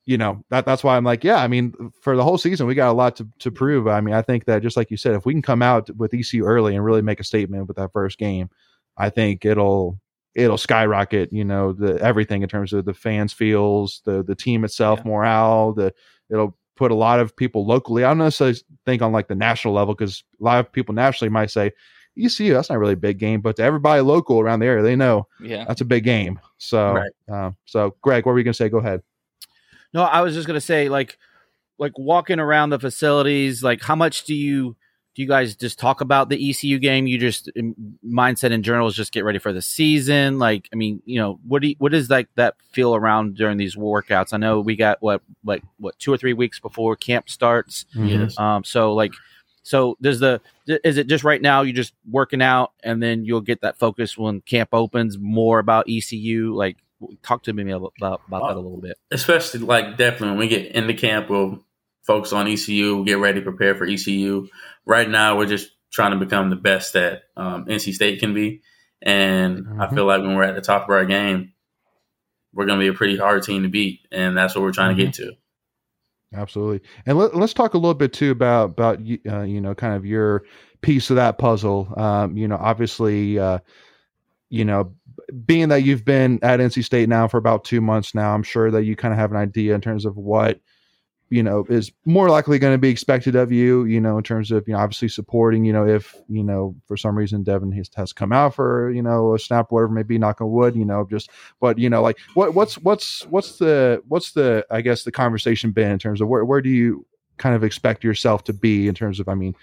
you 0.06 0.16
know 0.16 0.44
that 0.50 0.64
that's 0.64 0.84
why 0.84 0.96
I'm 0.96 1.04
like, 1.04 1.24
yeah. 1.24 1.42
I 1.42 1.48
mean, 1.48 1.74
for 2.00 2.16
the 2.16 2.22
whole 2.24 2.38
season, 2.38 2.66
we 2.66 2.74
got 2.74 2.90
a 2.90 2.92
lot 2.92 3.16
to 3.16 3.28
to 3.40 3.50
prove. 3.50 3.88
I 3.88 4.00
mean, 4.00 4.14
I 4.14 4.22
think 4.22 4.44
that 4.46 4.62
just 4.62 4.76
like 4.76 4.90
you 4.90 4.96
said, 4.96 5.14
if 5.14 5.26
we 5.26 5.34
can 5.34 5.42
come 5.42 5.62
out 5.62 5.90
with 5.96 6.14
ECU 6.14 6.44
early 6.44 6.74
and 6.74 6.84
really 6.84 7.02
make 7.02 7.20
a 7.20 7.24
statement 7.24 7.66
with 7.66 7.76
that 7.76 7.92
first 7.92 8.16
game, 8.16 8.48
I 8.96 9.10
think 9.10 9.44
it'll 9.44 10.00
it'll 10.36 10.58
skyrocket, 10.58 11.32
you 11.32 11.44
know, 11.44 11.72
the 11.72 12.00
everything 12.00 12.42
in 12.42 12.48
terms 12.48 12.72
of 12.72 12.84
the 12.84 12.94
fans 12.94 13.32
feels, 13.32 14.00
the 14.04 14.22
the 14.22 14.36
team 14.36 14.64
itself, 14.64 15.00
yeah. 15.04 15.10
morale, 15.10 15.72
the 15.72 15.92
it'll 16.30 16.56
put 16.76 16.92
a 16.92 16.94
lot 16.94 17.18
of 17.18 17.34
people 17.34 17.66
locally. 17.66 18.04
I 18.04 18.08
don't 18.08 18.18
necessarily 18.18 18.58
think 18.84 19.02
on 19.02 19.10
like 19.10 19.28
the 19.28 19.34
national 19.34 19.74
level 19.74 19.94
because 19.94 20.22
a 20.40 20.44
lot 20.44 20.60
of 20.60 20.70
people 20.70 20.94
nationally 20.94 21.30
might 21.30 21.50
say, 21.50 21.72
ECU, 22.18 22.52
that's 22.52 22.70
not 22.70 22.78
really 22.78 22.92
a 22.92 22.98
big 22.98 23.18
game, 23.18 23.40
but 23.40 23.56
to 23.56 23.62
everybody 23.62 24.00
local 24.02 24.40
around 24.40 24.60
the 24.60 24.66
area, 24.66 24.82
they 24.82 24.96
know 24.96 25.26
yeah. 25.40 25.64
that's 25.64 25.80
a 25.80 25.86
big 25.86 26.04
game. 26.04 26.38
So, 26.58 26.94
right. 26.94 27.10
uh, 27.32 27.50
so 27.64 27.96
Greg, 28.02 28.24
what 28.24 28.32
were 28.32 28.38
you 28.38 28.44
gonna 28.44 28.54
say? 28.54 28.68
Go 28.68 28.78
ahead. 28.78 29.02
No, 29.96 30.02
I 30.02 30.20
was 30.20 30.34
just 30.34 30.46
gonna 30.46 30.60
say 30.60 30.90
like, 30.90 31.16
like 31.78 31.98
walking 31.98 32.38
around 32.38 32.68
the 32.68 32.78
facilities, 32.78 33.62
like 33.62 33.80
how 33.80 33.96
much 33.96 34.24
do 34.24 34.34
you 34.34 34.76
do 35.14 35.22
you 35.22 35.28
guys 35.28 35.56
just 35.56 35.78
talk 35.78 36.02
about 36.02 36.28
the 36.28 36.50
ECU 36.50 36.78
game? 36.78 37.06
You 37.06 37.16
just 37.16 37.50
mindset 38.06 38.50
in 38.50 38.62
general 38.62 38.88
is 38.88 38.94
just 38.94 39.10
get 39.10 39.24
ready 39.24 39.38
for 39.38 39.54
the 39.54 39.62
season. 39.62 40.38
Like, 40.38 40.68
I 40.70 40.76
mean, 40.76 41.00
you 41.06 41.18
know, 41.18 41.40
what 41.48 41.62
do 41.62 41.68
you, 41.68 41.76
what 41.78 41.92
does 41.92 42.10
like 42.10 42.28
that 42.34 42.56
feel 42.72 42.94
around 42.94 43.36
during 43.36 43.56
these 43.56 43.74
workouts? 43.74 44.34
I 44.34 44.36
know 44.36 44.60
we 44.60 44.76
got 44.76 45.00
what 45.00 45.22
like 45.42 45.62
what 45.78 45.98
two 45.98 46.12
or 46.12 46.18
three 46.18 46.34
weeks 46.34 46.60
before 46.60 46.94
camp 46.96 47.30
starts. 47.30 47.86
Mm-hmm. 47.94 48.08
Yes. 48.08 48.38
Um. 48.38 48.64
So 48.64 48.92
like, 48.92 49.14
so 49.62 49.96
does 50.02 50.20
the 50.20 50.42
is 50.66 50.98
it 50.98 51.06
just 51.06 51.24
right 51.24 51.40
now 51.40 51.62
you're 51.62 51.74
just 51.74 51.94
working 52.10 52.42
out 52.42 52.72
and 52.82 53.02
then 53.02 53.24
you'll 53.24 53.40
get 53.40 53.62
that 53.62 53.78
focus 53.78 54.18
when 54.18 54.42
camp 54.42 54.68
opens 54.74 55.16
more 55.16 55.58
about 55.58 55.86
ECU? 55.88 56.54
Like, 56.54 56.76
talk 57.22 57.42
to 57.44 57.52
me 57.52 57.70
about 57.70 57.92
about, 57.98 58.20
uh, 58.32 58.48
that 58.48 58.56
a 58.56 58.60
little 58.60 58.80
bit. 58.80 58.98
Especially 59.10 59.60
like 59.60 59.96
definitely 59.96 60.30
when 60.30 60.38
we 60.38 60.48
get 60.48 60.72
in 60.72 60.86
the 60.86 60.94
camp, 60.94 61.30
we'll 61.30 61.64
focus 62.06 62.32
on 62.32 62.46
ECU, 62.46 63.04
get 63.04 63.18
ready, 63.18 63.40
prepare 63.40 63.74
for 63.74 63.84
ECU. 63.84 64.48
Right 64.84 65.08
now, 65.08 65.36
we're 65.36 65.46
just 65.46 65.70
trying 65.92 66.12
to 66.12 66.24
become 66.24 66.50
the 66.50 66.56
best 66.56 66.92
that 66.92 67.22
um, 67.36 67.66
NC 67.66 67.92
State 67.94 68.20
can 68.20 68.34
be. 68.34 68.62
And 69.02 69.64
mm-hmm. 69.64 69.80
I 69.80 69.90
feel 69.90 70.04
like 70.04 70.22
when 70.22 70.34
we're 70.36 70.44
at 70.44 70.54
the 70.54 70.60
top 70.60 70.84
of 70.84 70.90
our 70.90 71.04
game, 71.04 71.52
we're 72.52 72.66
going 72.66 72.78
to 72.78 72.84
be 72.84 72.88
a 72.88 72.94
pretty 72.94 73.16
hard 73.16 73.42
team 73.42 73.62
to 73.64 73.68
beat. 73.68 74.00
And 74.10 74.36
that's 74.36 74.54
what 74.54 74.62
we're 74.62 74.72
trying 74.72 74.96
mm-hmm. 74.96 75.00
to 75.00 75.04
get 75.04 75.14
to. 75.14 75.32
Absolutely. 76.34 76.88
And 77.06 77.18
let, 77.18 77.34
us 77.34 77.54
talk 77.54 77.74
a 77.74 77.78
little 77.78 77.94
bit 77.94 78.12
too 78.12 78.30
about, 78.30 78.70
about, 78.70 78.98
uh, 79.28 79.42
you 79.42 79.60
know, 79.60 79.74
kind 79.74 79.94
of 79.94 80.04
your 80.04 80.44
piece 80.80 81.10
of 81.10 81.16
that 81.16 81.38
puzzle. 81.38 81.92
Um, 81.96 82.36
you 82.36 82.48
know, 82.48 82.56
obviously, 82.56 83.38
uh, 83.38 83.58
you 84.50 84.64
know, 84.64 84.92
being 85.44 85.68
that 85.68 85.82
you've 85.82 86.04
been 86.04 86.38
at 86.42 86.60
NC 86.60 86.84
State 86.84 87.08
now 87.08 87.28
for 87.28 87.38
about 87.38 87.64
two 87.64 87.80
months 87.80 88.14
now, 88.14 88.34
I'm 88.34 88.42
sure 88.42 88.70
that 88.70 88.84
you 88.84 88.96
kind 88.96 89.12
of 89.12 89.18
have 89.18 89.30
an 89.30 89.36
idea 89.36 89.74
in 89.74 89.80
terms 89.80 90.04
of 90.04 90.16
what– 90.16 90.60
you 91.28 91.42
know 91.42 91.64
is 91.68 91.90
more 92.04 92.28
likely 92.28 92.58
going 92.58 92.74
to 92.74 92.78
be 92.78 92.88
expected 92.88 93.34
of 93.34 93.50
you 93.50 93.84
you 93.84 94.00
know 94.00 94.16
in 94.16 94.22
terms 94.22 94.50
of 94.52 94.66
you 94.68 94.74
know 94.74 94.78
obviously 94.78 95.08
supporting 95.08 95.64
you 95.64 95.72
know 95.72 95.86
if 95.86 96.14
you 96.28 96.42
know 96.42 96.74
for 96.86 96.96
some 96.96 97.16
reason 97.16 97.42
devin 97.42 97.72
has, 97.72 97.90
has 97.96 98.12
come 98.12 98.32
out 98.32 98.54
for 98.54 98.90
you 98.92 99.02
know 99.02 99.34
a 99.34 99.38
snap 99.38 99.72
whatever 99.72 99.92
may 99.92 100.04
be 100.04 100.18
knock 100.18 100.40
on 100.40 100.50
wood 100.50 100.76
you 100.76 100.84
know 100.84 101.06
just 101.10 101.30
but 101.60 101.78
you 101.78 101.90
know 101.90 102.00
like 102.00 102.18
what 102.34 102.54
what's 102.54 102.78
what's 102.78 103.26
what's 103.26 103.58
the 103.58 104.00
what's 104.06 104.32
the 104.32 104.64
i 104.70 104.80
guess 104.80 105.02
the 105.02 105.12
conversation 105.12 105.72
been 105.72 105.90
in 105.90 105.98
terms 105.98 106.20
of 106.20 106.28
where, 106.28 106.44
where 106.44 106.60
do 106.60 106.70
you 106.70 107.04
kind 107.38 107.56
of 107.56 107.64
expect 107.64 108.04
yourself 108.04 108.44
to 108.44 108.52
be 108.52 108.86
in 108.86 108.94
terms 108.94 109.18
of 109.18 109.28
i 109.28 109.34
mean 109.34 109.54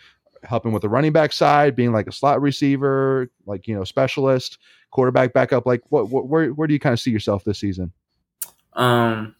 helping 0.43 0.73
with 0.73 0.81
the 0.81 0.89
running 0.89 1.13
back 1.13 1.31
side 1.31 1.75
being 1.75 1.93
like 1.93 2.07
a 2.07 2.11
slot 2.11 2.41
receiver 2.41 3.31
like 3.45 3.67
you 3.67 3.75
know 3.75 3.85
specialist 3.85 4.57
quarterback 4.93 5.33
backup 5.33 5.65
like 5.65 5.81
what, 5.89 6.07
what 6.09 6.27
where, 6.27 6.49
where 6.49 6.67
do 6.67 6.73
you 6.73 6.79
kind 6.79 6.93
of 6.93 6.99
see 6.99 7.11
yourself 7.11 7.43
this 7.43 7.59
season 7.59 7.91
um 8.73 9.35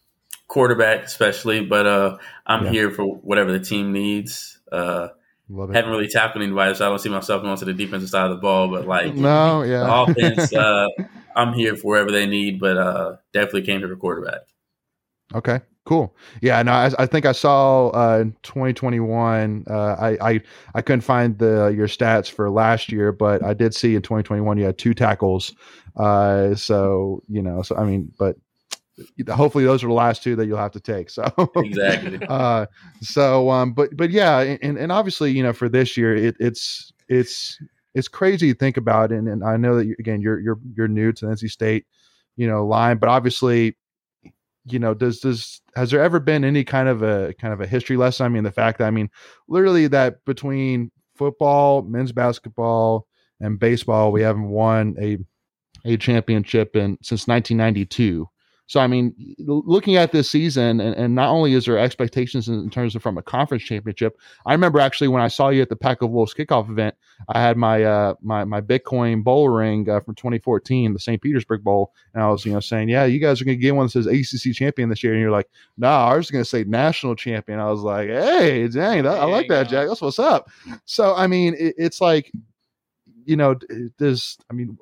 quarterback 0.54 1.04
especially, 1.04 1.64
but 1.64 1.84
uh, 1.84 2.16
I'm 2.46 2.66
yeah. 2.66 2.70
here 2.70 2.90
for 2.90 3.04
whatever 3.04 3.50
the 3.50 3.58
team 3.58 3.92
needs. 3.92 4.58
Uh, 4.70 5.08
haven't 5.50 5.90
really 5.90 6.08
tackled 6.08 6.42
anybody, 6.42 6.74
so 6.74 6.86
I 6.86 6.88
don't 6.88 7.00
see 7.00 7.08
myself 7.08 7.42
going 7.42 7.56
to 7.58 7.64
the 7.64 7.74
defensive 7.74 8.08
side 8.08 8.30
of 8.30 8.30
the 8.30 8.40
ball. 8.40 8.68
But 8.68 8.86
like, 8.86 9.14
no, 9.14 9.62
yeah, 9.62 10.04
offense, 10.04 10.52
uh, 10.54 10.86
I'm 11.34 11.52
here 11.52 11.76
for 11.76 11.88
wherever 11.88 12.10
they 12.10 12.26
need, 12.26 12.60
but 12.60 12.76
uh, 12.76 13.16
definitely 13.32 13.62
came 13.62 13.80
to 13.80 13.88
the 13.88 13.96
quarterback. 13.96 14.42
Okay, 15.34 15.60
cool. 15.84 16.14
Yeah, 16.40 16.62
no, 16.62 16.72
I, 16.72 16.90
I 16.98 17.06
think 17.06 17.26
I 17.26 17.32
saw 17.32 17.88
uh, 17.88 18.18
in 18.20 18.36
2021. 18.42 19.64
Uh, 19.68 19.74
I, 19.74 20.30
I 20.32 20.40
I 20.74 20.82
couldn't 20.82 21.02
find 21.02 21.38
the 21.38 21.72
your 21.76 21.88
stats 21.88 22.30
for 22.30 22.50
last 22.50 22.90
year, 22.90 23.12
but 23.12 23.42
I 23.42 23.54
did 23.54 23.74
see 23.74 23.94
in 23.94 24.02
2021 24.02 24.58
you 24.58 24.64
had 24.64 24.78
two 24.78 24.94
tackles. 24.94 25.54
Uh, 25.96 26.54
so 26.54 27.22
you 27.28 27.42
know, 27.42 27.62
so 27.62 27.76
I 27.76 27.84
mean, 27.84 28.12
but 28.18 28.36
hopefully 29.28 29.64
those 29.64 29.82
are 29.82 29.88
the 29.88 29.92
last 29.92 30.22
two 30.22 30.36
that 30.36 30.46
you'll 30.46 30.58
have 30.58 30.72
to 30.72 30.80
take. 30.80 31.10
So 31.10 31.24
exactly. 31.56 32.20
Uh, 32.28 32.66
so 33.00 33.50
um, 33.50 33.72
but 33.72 33.96
but 33.96 34.10
yeah, 34.10 34.40
and 34.40 34.78
and 34.78 34.92
obviously 34.92 35.32
you 35.32 35.42
know 35.42 35.52
for 35.52 35.68
this 35.68 35.96
year 35.96 36.14
it, 36.14 36.36
it's 36.40 36.92
it's 37.08 37.58
it's 37.94 38.08
crazy 38.08 38.52
to 38.52 38.58
think 38.58 38.76
about. 38.76 39.12
And, 39.12 39.28
and 39.28 39.44
I 39.44 39.56
know 39.56 39.76
that 39.76 39.86
you, 39.86 39.96
again, 39.98 40.20
you're 40.20 40.40
you're 40.40 40.58
you're 40.76 40.88
new 40.88 41.12
to 41.12 41.26
NC 41.26 41.50
State, 41.50 41.86
you 42.36 42.46
know, 42.46 42.66
line, 42.66 42.98
but 42.98 43.08
obviously, 43.08 43.76
you 44.66 44.78
know, 44.78 44.94
does 44.94 45.20
does 45.20 45.60
has 45.76 45.90
there 45.90 46.02
ever 46.02 46.20
been 46.20 46.44
any 46.44 46.64
kind 46.64 46.88
of 46.88 47.02
a 47.02 47.34
kind 47.34 47.52
of 47.52 47.60
a 47.60 47.66
history 47.66 47.96
lesson? 47.96 48.26
I 48.26 48.28
mean, 48.28 48.44
the 48.44 48.52
fact 48.52 48.78
that 48.78 48.86
I 48.86 48.90
mean, 48.90 49.10
literally 49.48 49.86
that 49.88 50.24
between 50.24 50.90
football, 51.16 51.82
men's 51.82 52.12
basketball, 52.12 53.06
and 53.40 53.58
baseball, 53.58 54.12
we 54.12 54.22
haven't 54.22 54.48
won 54.48 54.96
a 55.00 55.18
a 55.84 55.96
championship 55.96 56.76
in 56.76 56.98
since 57.02 57.28
1992. 57.28 58.26
So, 58.66 58.80
I 58.80 58.86
mean, 58.86 59.14
looking 59.38 59.96
at 59.96 60.12
this 60.12 60.30
season, 60.30 60.80
and, 60.80 60.96
and 60.96 61.14
not 61.14 61.28
only 61.28 61.52
is 61.52 61.66
there 61.66 61.78
expectations 61.78 62.48
in, 62.48 62.54
in, 62.54 62.70
terms 62.70 62.96
of 62.96 63.02
from 63.02 63.18
a 63.18 63.22
conference 63.22 63.62
championship, 63.62 64.18
I 64.46 64.52
remember 64.52 64.80
actually 64.80 65.08
when 65.08 65.20
I 65.20 65.28
saw 65.28 65.50
you 65.50 65.60
at 65.60 65.68
the 65.68 65.76
Pack 65.76 66.00
of 66.00 66.10
Wolves 66.10 66.32
kickoff 66.32 66.70
event, 66.70 66.94
I 67.28 67.40
had 67.40 67.58
my 67.58 67.84
uh, 67.84 68.14
my 68.22 68.44
my 68.44 68.62
Bitcoin 68.62 69.22
bowl 69.22 69.50
ring 69.50 69.88
uh, 69.90 70.00
from 70.00 70.14
2014, 70.14 70.94
the 70.94 70.98
St. 70.98 71.20
Petersburg 71.20 71.62
Bowl, 71.62 71.92
and 72.14 72.22
I 72.22 72.30
was 72.30 72.46
you 72.46 72.52
know 72.54 72.60
saying, 72.60 72.88
yeah, 72.88 73.04
you 73.04 73.18
guys 73.18 73.40
are 73.40 73.44
going 73.44 73.58
to 73.58 73.62
get 73.62 73.74
one 73.74 73.86
that 73.86 73.90
says 73.90 74.06
ACC 74.06 74.54
champion 74.54 74.88
this 74.88 75.02
year, 75.02 75.12
and 75.12 75.20
you're 75.20 75.30
like, 75.30 75.48
no, 75.76 75.88
nah, 75.88 76.06
ours 76.06 76.26
is 76.26 76.30
going 76.30 76.44
to 76.44 76.48
say 76.48 76.64
national 76.64 77.16
champion. 77.16 77.58
I 77.58 77.70
was 77.70 77.80
like, 77.80 78.08
hey, 78.08 78.66
dang, 78.68 79.02
that, 79.02 79.18
I 79.18 79.24
like 79.24 79.48
that, 79.48 79.68
Jack. 79.68 79.88
That's 79.88 80.00
what's 80.00 80.18
up. 80.18 80.48
So, 80.86 81.14
I 81.14 81.26
mean, 81.26 81.54
it, 81.58 81.74
it's 81.76 82.00
like, 82.00 82.32
you 83.26 83.36
know, 83.36 83.56
does 83.98 84.38
I 84.50 84.54
mean 84.54 84.78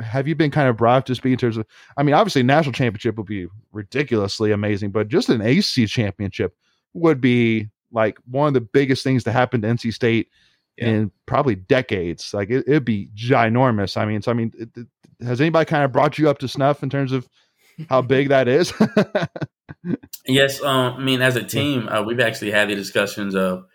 have 0.00 0.28
you 0.28 0.34
been 0.34 0.50
kind 0.50 0.68
of 0.68 0.76
brought 0.76 1.04
to 1.04 1.14
speed 1.14 1.32
in 1.32 1.38
terms 1.38 1.56
of 1.56 1.66
i 1.96 2.02
mean 2.02 2.14
obviously 2.14 2.42
national 2.42 2.72
championship 2.72 3.16
would 3.16 3.26
be 3.26 3.48
ridiculously 3.72 4.52
amazing 4.52 4.90
but 4.90 5.08
just 5.08 5.28
an 5.28 5.40
ac 5.40 5.86
championship 5.86 6.56
would 6.92 7.20
be 7.20 7.68
like 7.90 8.16
one 8.30 8.46
of 8.48 8.54
the 8.54 8.60
biggest 8.60 9.02
things 9.02 9.24
to 9.24 9.32
happen 9.32 9.62
to 9.62 9.68
nc 9.68 9.92
state 9.92 10.28
yeah. 10.76 10.88
in 10.88 11.10
probably 11.26 11.54
decades. 11.54 12.34
Like 12.34 12.50
it, 12.50 12.66
would 12.66 12.84
be 12.84 13.08
ginormous. 13.14 13.96
I 13.96 14.04
mean 14.04 14.22
so 14.22 14.30
i 14.30 14.34
mean 14.34 14.52
it, 14.58 14.68
it, 14.76 14.86
has 15.24 15.40
anybody 15.40 15.64
kind 15.64 15.84
of 15.84 15.92
brought 15.92 16.18
you 16.18 16.28
up 16.28 16.38
to 16.38 16.48
snuff 16.48 16.82
in 16.82 16.90
terms 16.90 17.12
of 17.12 17.28
how 17.88 18.02
big 18.02 18.28
that 18.28 18.48
is? 18.48 18.72
Yes 20.26 20.62
um, 20.62 20.94
i 20.94 20.98
mean 20.98 21.22
as 21.22 21.36
a 21.36 21.44
team 21.44 21.88
uh, 21.88 22.02
we've 22.02 22.20
actually 22.20 22.50
had 22.50 22.68
the 22.68 22.74
discussions 22.74 23.34
of 23.34 23.66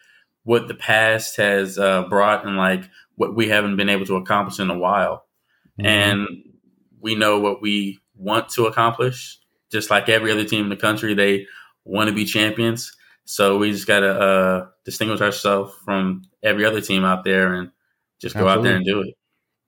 what 0.44 0.68
the 0.68 0.76
past 0.76 1.38
has 1.38 1.78
uh, 1.78 2.04
brought 2.04 2.46
and 2.46 2.58
like 2.58 2.84
what 3.16 3.36
we 3.36 3.50
haven't 3.50 3.76
been 3.76 3.90
able 3.90 4.06
to 4.06 4.16
accomplish 4.16 4.60
in 4.60 4.70
a 4.70 4.78
while 4.78 5.26
mm-hmm. 5.80 5.86
and 5.86 6.28
we 7.02 7.16
know 7.16 7.40
what 7.40 7.62
we 7.62 8.00
want 8.16 8.50
to 8.50 8.66
accomplish. 8.66 9.40
Just 9.72 9.90
like 9.90 10.10
every 10.10 10.32
other 10.32 10.44
team 10.46 10.64
in 10.64 10.70
the 10.70 10.76
country, 10.76 11.14
they 11.14 11.46
want 11.86 12.10
to 12.10 12.16
be 12.16 12.26
champions. 12.26 12.96
So 13.26 13.58
we 13.58 13.72
just 13.72 13.86
got 13.86 14.00
to 14.00 14.10
uh, 14.10 14.68
distinguish 14.86 15.22
ourselves 15.22 15.74
from 15.86 16.24
every 16.42 16.66
other 16.66 16.82
team 16.82 17.06
out 17.06 17.24
there 17.24 17.54
and 17.54 17.70
just 18.20 18.36
go 18.36 18.48
Absolutely. 18.48 18.60
out 18.60 18.64
there 18.64 18.76
and 18.78 18.86
do 18.86 19.02
it. 19.02 19.16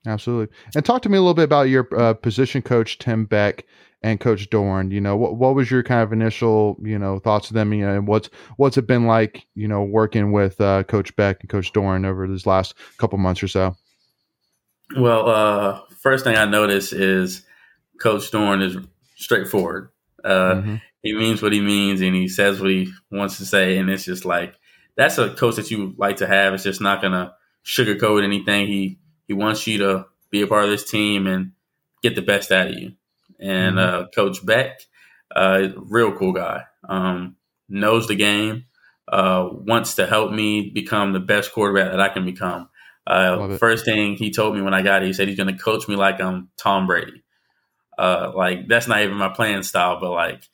Absolutely. 0.07 0.55
And 0.75 0.83
talk 0.83 1.03
to 1.03 1.09
me 1.09 1.17
a 1.17 1.21
little 1.21 1.35
bit 1.35 1.43
about 1.43 1.69
your 1.69 1.87
uh, 1.95 2.15
position 2.15 2.63
coach, 2.63 2.97
Tim 2.97 3.25
Beck, 3.25 3.65
and 4.01 4.19
Coach 4.19 4.49
Doeren. 4.49 4.91
You 4.91 4.99
know, 4.99 5.15
what 5.15 5.35
what 5.35 5.53
was 5.53 5.69
your 5.69 5.83
kind 5.83 6.01
of 6.01 6.11
initial, 6.11 6.75
you 6.81 6.97
know, 6.97 7.19
thoughts 7.19 7.49
of 7.49 7.53
them? 7.53 7.71
You 7.71 7.85
know, 7.85 7.95
and 7.97 8.07
what's 8.07 8.31
what's 8.57 8.77
it 8.77 8.87
been 8.87 9.05
like, 9.05 9.45
you 9.53 9.67
know, 9.67 9.83
working 9.83 10.31
with 10.31 10.59
uh, 10.59 10.83
Coach 10.83 11.15
Beck 11.15 11.41
and 11.41 11.49
Coach 11.49 11.71
Doeren 11.71 12.05
over 12.05 12.27
these 12.27 12.47
last 12.47 12.73
couple 12.97 13.19
months 13.19 13.43
or 13.43 13.47
so? 13.47 13.75
Well, 14.97 15.29
uh, 15.29 15.79
first 16.01 16.23
thing 16.23 16.35
I 16.35 16.45
notice 16.45 16.91
is 16.91 17.45
Coach 17.99 18.31
Doeren 18.31 18.63
is 18.63 18.77
straightforward. 19.15 19.89
Uh, 20.23 20.55
mm-hmm. 20.55 20.75
He 21.01 21.13
means 21.13 21.41
what 21.41 21.53
he 21.53 21.61
means, 21.61 22.01
and 22.01 22.15
he 22.15 22.27
says 22.27 22.59
what 22.59 22.69
he 22.69 22.91
wants 23.09 23.37
to 23.37 23.45
say, 23.45 23.77
and 23.77 23.89
it's 23.89 24.05
just 24.05 24.25
like 24.25 24.55
that's 24.95 25.17
a 25.17 25.33
coach 25.33 25.55
that 25.55 25.71
you 25.71 25.95
like 25.97 26.17
to 26.17 26.27
have. 26.27 26.53
It's 26.53 26.63
just 26.63 26.81
not 26.81 27.01
gonna 27.01 27.33
sugarcoat 27.65 28.23
anything. 28.23 28.67
He 28.67 28.99
he 29.27 29.33
wants 29.33 29.65
you 29.65 29.79
to 29.79 30.05
be 30.29 30.41
a 30.41 30.47
part 30.47 30.65
of 30.65 30.69
this 30.69 30.89
team 30.89 31.27
and 31.27 31.53
get 32.03 32.15
the 32.15 32.21
best 32.21 32.51
out 32.51 32.67
of 32.67 32.73
you. 32.73 32.93
And 33.39 33.77
mm-hmm. 33.77 34.03
uh, 34.03 34.07
Coach 34.13 34.45
Beck, 34.45 34.81
uh, 35.35 35.69
real 35.75 36.13
cool 36.13 36.33
guy, 36.33 36.63
um, 36.87 37.35
knows 37.67 38.07
the 38.07 38.15
game, 38.15 38.65
uh, 39.07 39.49
wants 39.51 39.95
to 39.95 40.05
help 40.05 40.31
me 40.31 40.69
become 40.69 41.13
the 41.13 41.19
best 41.19 41.51
quarterback 41.51 41.91
that 41.91 41.99
I 41.99 42.09
can 42.09 42.25
become. 42.25 42.69
Uh, 43.07 43.57
first 43.57 43.85
thing 43.85 44.15
he 44.15 44.31
told 44.31 44.55
me 44.55 44.61
when 44.61 44.73
I 44.73 44.81
got 44.81 45.01
here, 45.01 45.07
he 45.07 45.13
said 45.13 45.27
he's 45.27 45.37
going 45.37 45.55
to 45.55 45.61
coach 45.61 45.87
me 45.87 45.95
like 45.95 46.21
I'm 46.21 46.49
Tom 46.57 46.87
Brady. 46.87 47.23
Uh, 47.97 48.31
like 48.35 48.67
that's 48.67 48.87
not 48.87 49.01
even 49.01 49.17
my 49.17 49.29
playing 49.29 49.63
style, 49.63 49.99
but 49.99 50.11
like 50.11 50.47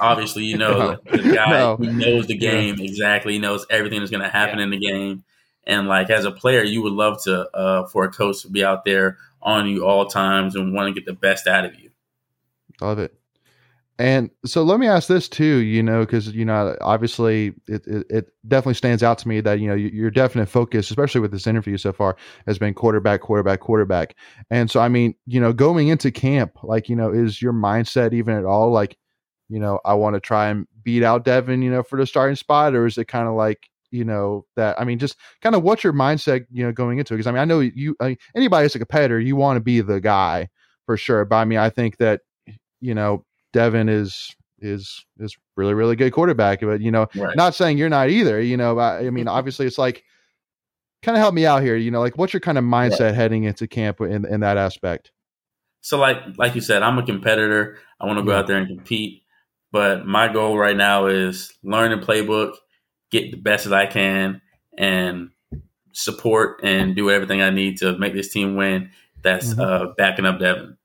obviously 0.00 0.44
you 0.44 0.56
know 0.56 0.98
no. 1.04 1.16
the 1.16 1.34
guy 1.34 1.50
no. 1.50 1.76
who 1.76 1.92
knows 1.92 2.26
the 2.26 2.36
game 2.36 2.76
yeah. 2.76 2.84
exactly, 2.84 3.34
he 3.34 3.38
knows 3.38 3.66
everything 3.70 3.98
that's 3.98 4.10
going 4.10 4.22
to 4.22 4.28
happen 4.28 4.58
yeah. 4.58 4.64
in 4.64 4.70
the 4.70 4.78
game, 4.78 5.24
and 5.64 5.88
like 5.88 6.10
as 6.10 6.24
a 6.24 6.30
player, 6.30 6.62
you 6.62 6.82
would 6.82 6.92
love 6.92 7.22
to 7.24 7.48
uh, 7.56 7.86
for 7.86 8.04
a 8.04 8.10
coach 8.10 8.42
to 8.42 8.48
be 8.48 8.64
out 8.64 8.84
there 8.84 9.18
on 9.42 9.68
you 9.68 9.84
all 9.86 10.06
times 10.06 10.56
and 10.56 10.74
want 10.74 10.88
to 10.88 10.98
get 10.98 11.06
the 11.06 11.12
best 11.12 11.46
out 11.46 11.64
of 11.64 11.74
you. 11.78 11.90
Love 12.80 12.98
it. 12.98 13.17
And 14.00 14.30
so 14.44 14.62
let 14.62 14.78
me 14.78 14.86
ask 14.86 15.08
this 15.08 15.28
too, 15.28 15.58
you 15.58 15.82
know, 15.82 16.00
because 16.00 16.28
you 16.28 16.44
know, 16.44 16.76
obviously, 16.80 17.48
it, 17.66 17.84
it, 17.86 18.06
it 18.08 18.26
definitely 18.46 18.74
stands 18.74 19.02
out 19.02 19.18
to 19.18 19.28
me 19.28 19.40
that 19.40 19.58
you 19.58 19.66
know 19.68 19.74
your 19.74 20.10
definite 20.10 20.46
focus, 20.46 20.88
especially 20.88 21.20
with 21.20 21.32
this 21.32 21.48
interview 21.48 21.76
so 21.76 21.92
far, 21.92 22.16
has 22.46 22.58
been 22.58 22.74
quarterback, 22.74 23.22
quarterback, 23.22 23.58
quarterback. 23.58 24.14
And 24.50 24.70
so, 24.70 24.78
I 24.80 24.88
mean, 24.88 25.14
you 25.26 25.40
know, 25.40 25.52
going 25.52 25.88
into 25.88 26.12
camp, 26.12 26.52
like 26.62 26.88
you 26.88 26.94
know, 26.94 27.12
is 27.12 27.42
your 27.42 27.52
mindset 27.52 28.12
even 28.12 28.34
at 28.36 28.44
all 28.44 28.70
like, 28.70 28.96
you 29.48 29.58
know, 29.58 29.80
I 29.84 29.94
want 29.94 30.14
to 30.14 30.20
try 30.20 30.48
and 30.48 30.66
beat 30.84 31.02
out 31.02 31.24
Devin, 31.24 31.62
you 31.62 31.70
know, 31.70 31.82
for 31.82 31.98
the 31.98 32.06
starting 32.06 32.36
spot, 32.36 32.74
or 32.76 32.86
is 32.86 32.98
it 32.98 33.06
kind 33.08 33.26
of 33.26 33.34
like, 33.34 33.68
you 33.90 34.04
know, 34.04 34.44
that 34.54 34.80
I 34.80 34.84
mean, 34.84 35.00
just 35.00 35.16
kind 35.42 35.56
of 35.56 35.64
what's 35.64 35.82
your 35.82 35.92
mindset, 35.92 36.46
you 36.52 36.64
know, 36.64 36.70
going 36.70 36.98
into 36.98 37.14
it? 37.14 37.16
Because 37.16 37.26
I 37.26 37.32
mean, 37.32 37.40
I 37.40 37.46
know 37.46 37.58
you, 37.60 37.96
I 38.00 38.08
mean, 38.08 38.16
anybody 38.36 38.66
as 38.66 38.76
a 38.76 38.78
competitor, 38.78 39.18
you 39.18 39.34
want 39.34 39.56
to 39.56 39.60
be 39.60 39.80
the 39.80 40.00
guy 40.00 40.48
for 40.86 40.96
sure. 40.96 41.24
But 41.24 41.36
I 41.36 41.44
mean, 41.46 41.58
I 41.58 41.70
think 41.70 41.96
that 41.96 42.20
you 42.80 42.94
know 42.94 43.24
Devin 43.52 43.88
is 43.88 44.34
is 44.60 45.04
is 45.18 45.36
really 45.56 45.74
really 45.74 45.96
good 45.96 46.12
quarterback. 46.12 46.60
But 46.60 46.80
you 46.80 46.90
know, 46.90 47.06
right. 47.16 47.36
not 47.36 47.54
saying 47.54 47.78
you're 47.78 47.88
not 47.88 48.10
either. 48.10 48.40
You 48.40 48.56
know, 48.56 48.78
I, 48.78 49.06
I 49.06 49.10
mean, 49.10 49.28
obviously, 49.28 49.66
it's 49.66 49.78
like 49.78 50.04
kind 51.02 51.16
of 51.16 51.20
help 51.20 51.34
me 51.34 51.46
out 51.46 51.62
here. 51.62 51.76
You 51.76 51.90
know, 51.90 52.00
like 52.00 52.18
what's 52.18 52.32
your 52.32 52.40
kind 52.40 52.58
of 52.58 52.64
mindset 52.64 53.00
right. 53.00 53.14
heading 53.14 53.44
into 53.44 53.66
camp 53.66 54.00
in 54.00 54.24
in 54.24 54.40
that 54.40 54.56
aspect? 54.56 55.12
So, 55.80 55.98
like 55.98 56.18
like 56.36 56.54
you 56.54 56.60
said, 56.60 56.82
I'm 56.82 56.98
a 56.98 57.06
competitor. 57.06 57.78
I 58.00 58.06
want 58.06 58.18
to 58.18 58.24
go 58.24 58.32
yeah. 58.32 58.38
out 58.38 58.46
there 58.46 58.58
and 58.58 58.68
compete. 58.68 59.22
But 59.70 60.06
my 60.06 60.32
goal 60.32 60.56
right 60.56 60.76
now 60.76 61.06
is 61.06 61.52
learn 61.62 61.90
the 61.90 62.04
playbook, 62.04 62.54
get 63.10 63.30
the 63.30 63.36
best 63.36 63.64
that 63.64 63.74
I 63.74 63.86
can, 63.86 64.40
and 64.76 65.30
support 65.92 66.60
and 66.62 66.96
do 66.96 67.10
everything 67.10 67.42
I 67.42 67.50
need 67.50 67.78
to 67.78 67.98
make 67.98 68.14
this 68.14 68.32
team 68.32 68.56
win. 68.56 68.90
That's 69.22 69.48
mm-hmm. 69.48 69.60
uh, 69.60 69.92
backing 69.98 70.24
up 70.24 70.38
Devin. 70.38 70.76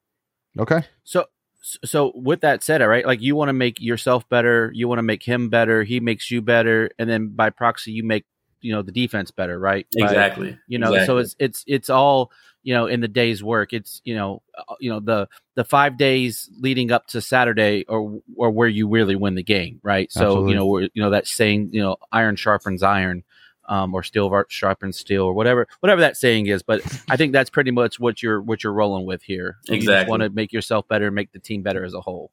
Okay. 0.60 0.84
So 1.04 1.26
so 1.64 2.12
with 2.16 2.42
that 2.42 2.62
said, 2.62 2.82
right, 2.82 3.06
like 3.06 3.22
you 3.22 3.36
want 3.36 3.50
to 3.50 3.54
make 3.54 3.80
yourself 3.80 4.28
better, 4.28 4.70
you 4.74 4.88
want 4.88 5.00
to 5.00 5.04
make 5.04 5.24
him 5.24 5.50
better, 5.50 5.84
he 5.84 6.00
makes 6.00 6.30
you 6.30 6.42
better, 6.42 6.90
and 7.00 7.10
then 7.10 7.30
by 7.30 7.50
proxy, 7.50 7.92
you 7.92 8.04
make 8.04 8.26
you 8.62 8.74
know 8.74 8.82
the 8.82 8.92
defense 8.92 9.32
better, 9.32 9.58
right? 9.58 9.88
Exactly. 9.96 10.52
By, 10.52 10.58
you 10.68 10.78
know, 10.78 10.94
exactly. 10.94 11.06
so 11.06 11.18
it's 11.20 11.36
it's 11.40 11.64
it's 11.68 11.90
all 11.90 12.32
you 12.64 12.74
know 12.74 12.88
in 12.88 13.00
the 13.00 13.08
day's 13.08 13.44
work. 13.44 13.72
It's 13.72 14.02
you 14.04 14.16
know 14.16 14.42
uh, 14.58 14.76
you 14.80 14.90
know 14.90 15.00
the 15.00 15.28
the 15.56 15.64
five 15.64 15.98
days 15.98 16.50
leading 16.60 16.92
up 16.92 17.08
to 17.08 17.22
Saturday 17.22 17.86
or 17.88 18.20
or 18.36 18.52
where 18.52 18.68
you 18.68 18.90
really 18.90 19.16
win 19.16 19.36
the 19.36 19.44
game, 19.44 19.80
right? 19.84 20.12
So 20.12 20.22
Absolutely. 20.22 20.52
you 20.52 20.58
know 20.58 20.78
you 20.80 21.02
know 21.02 21.10
that 21.12 21.28
saying 21.28 21.70
you 21.72 21.82
know 21.82 21.98
iron 22.12 22.36
sharpens 22.36 22.84
iron 22.84 23.24
um, 23.66 23.94
or 23.94 24.04
steel 24.04 24.44
sharpens 24.50 24.98
steel 24.98 25.24
or 25.24 25.34
whatever 25.34 25.68
whatever 25.80 26.02
that 26.02 26.18
saying 26.18 26.48
is. 26.48 26.64
But 26.64 26.82
I 27.10 27.18
think 27.18 27.34
that's 27.34 27.50
pretty 27.50 27.72
much 27.72 28.00
what 28.00 28.22
you're 28.22 28.42
what 28.42 28.64
you're 28.64 28.74
rolling 28.74 29.06
with 29.06 29.24
here. 29.24 29.58
Exactly. 29.70 29.78
You 29.78 30.00
just 30.00 30.10
want 30.10 30.24
to 30.24 30.30
make 30.30 30.54
yourself 30.54 30.88
better, 30.88 31.12
make 31.12 31.32
the 31.32 31.40
team 31.40 31.62
better 31.62 31.84
as 31.84 31.94
a 31.94 32.02
whole. 32.02 32.32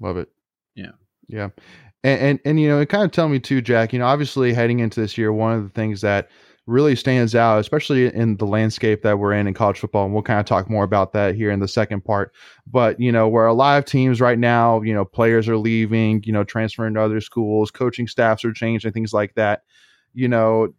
Love 0.00 0.16
it. 0.16 0.28
Yeah. 0.74 0.92
Yeah. 1.28 1.50
And, 2.04 2.20
and, 2.20 2.40
and 2.44 2.60
you 2.60 2.68
know, 2.68 2.80
it 2.80 2.88
kind 2.88 3.04
of 3.04 3.12
tell 3.12 3.28
me 3.28 3.38
too, 3.38 3.60
Jack. 3.60 3.92
You 3.92 4.00
know, 4.00 4.06
obviously 4.06 4.52
heading 4.52 4.80
into 4.80 5.00
this 5.00 5.16
year, 5.16 5.32
one 5.32 5.56
of 5.56 5.62
the 5.62 5.68
things 5.68 6.00
that 6.00 6.30
really 6.66 6.94
stands 6.94 7.34
out, 7.34 7.58
especially 7.58 8.12
in 8.14 8.36
the 8.36 8.46
landscape 8.46 9.02
that 9.02 9.18
we're 9.18 9.32
in 9.32 9.46
in 9.46 9.54
college 9.54 9.78
football, 9.78 10.04
and 10.04 10.14
we'll 10.14 10.22
kind 10.22 10.40
of 10.40 10.46
talk 10.46 10.70
more 10.70 10.84
about 10.84 11.12
that 11.12 11.34
here 11.34 11.50
in 11.50 11.60
the 11.60 11.68
second 11.68 12.04
part. 12.04 12.32
But 12.66 12.98
you 13.00 13.12
know, 13.12 13.28
where 13.28 13.46
a 13.46 13.54
lot 13.54 13.78
of 13.78 13.84
teams 13.84 14.20
right 14.20 14.38
now, 14.38 14.80
you 14.82 14.94
know, 14.94 15.04
players 15.04 15.48
are 15.48 15.56
leaving, 15.56 16.22
you 16.24 16.32
know, 16.32 16.44
transferring 16.44 16.94
to 16.94 17.02
other 17.02 17.20
schools, 17.20 17.70
coaching 17.70 18.06
staffs 18.06 18.44
are 18.44 18.52
changing, 18.52 18.92
things 18.92 19.12
like 19.12 19.34
that 19.34 19.62
you 20.14 20.28
know, 20.28 20.74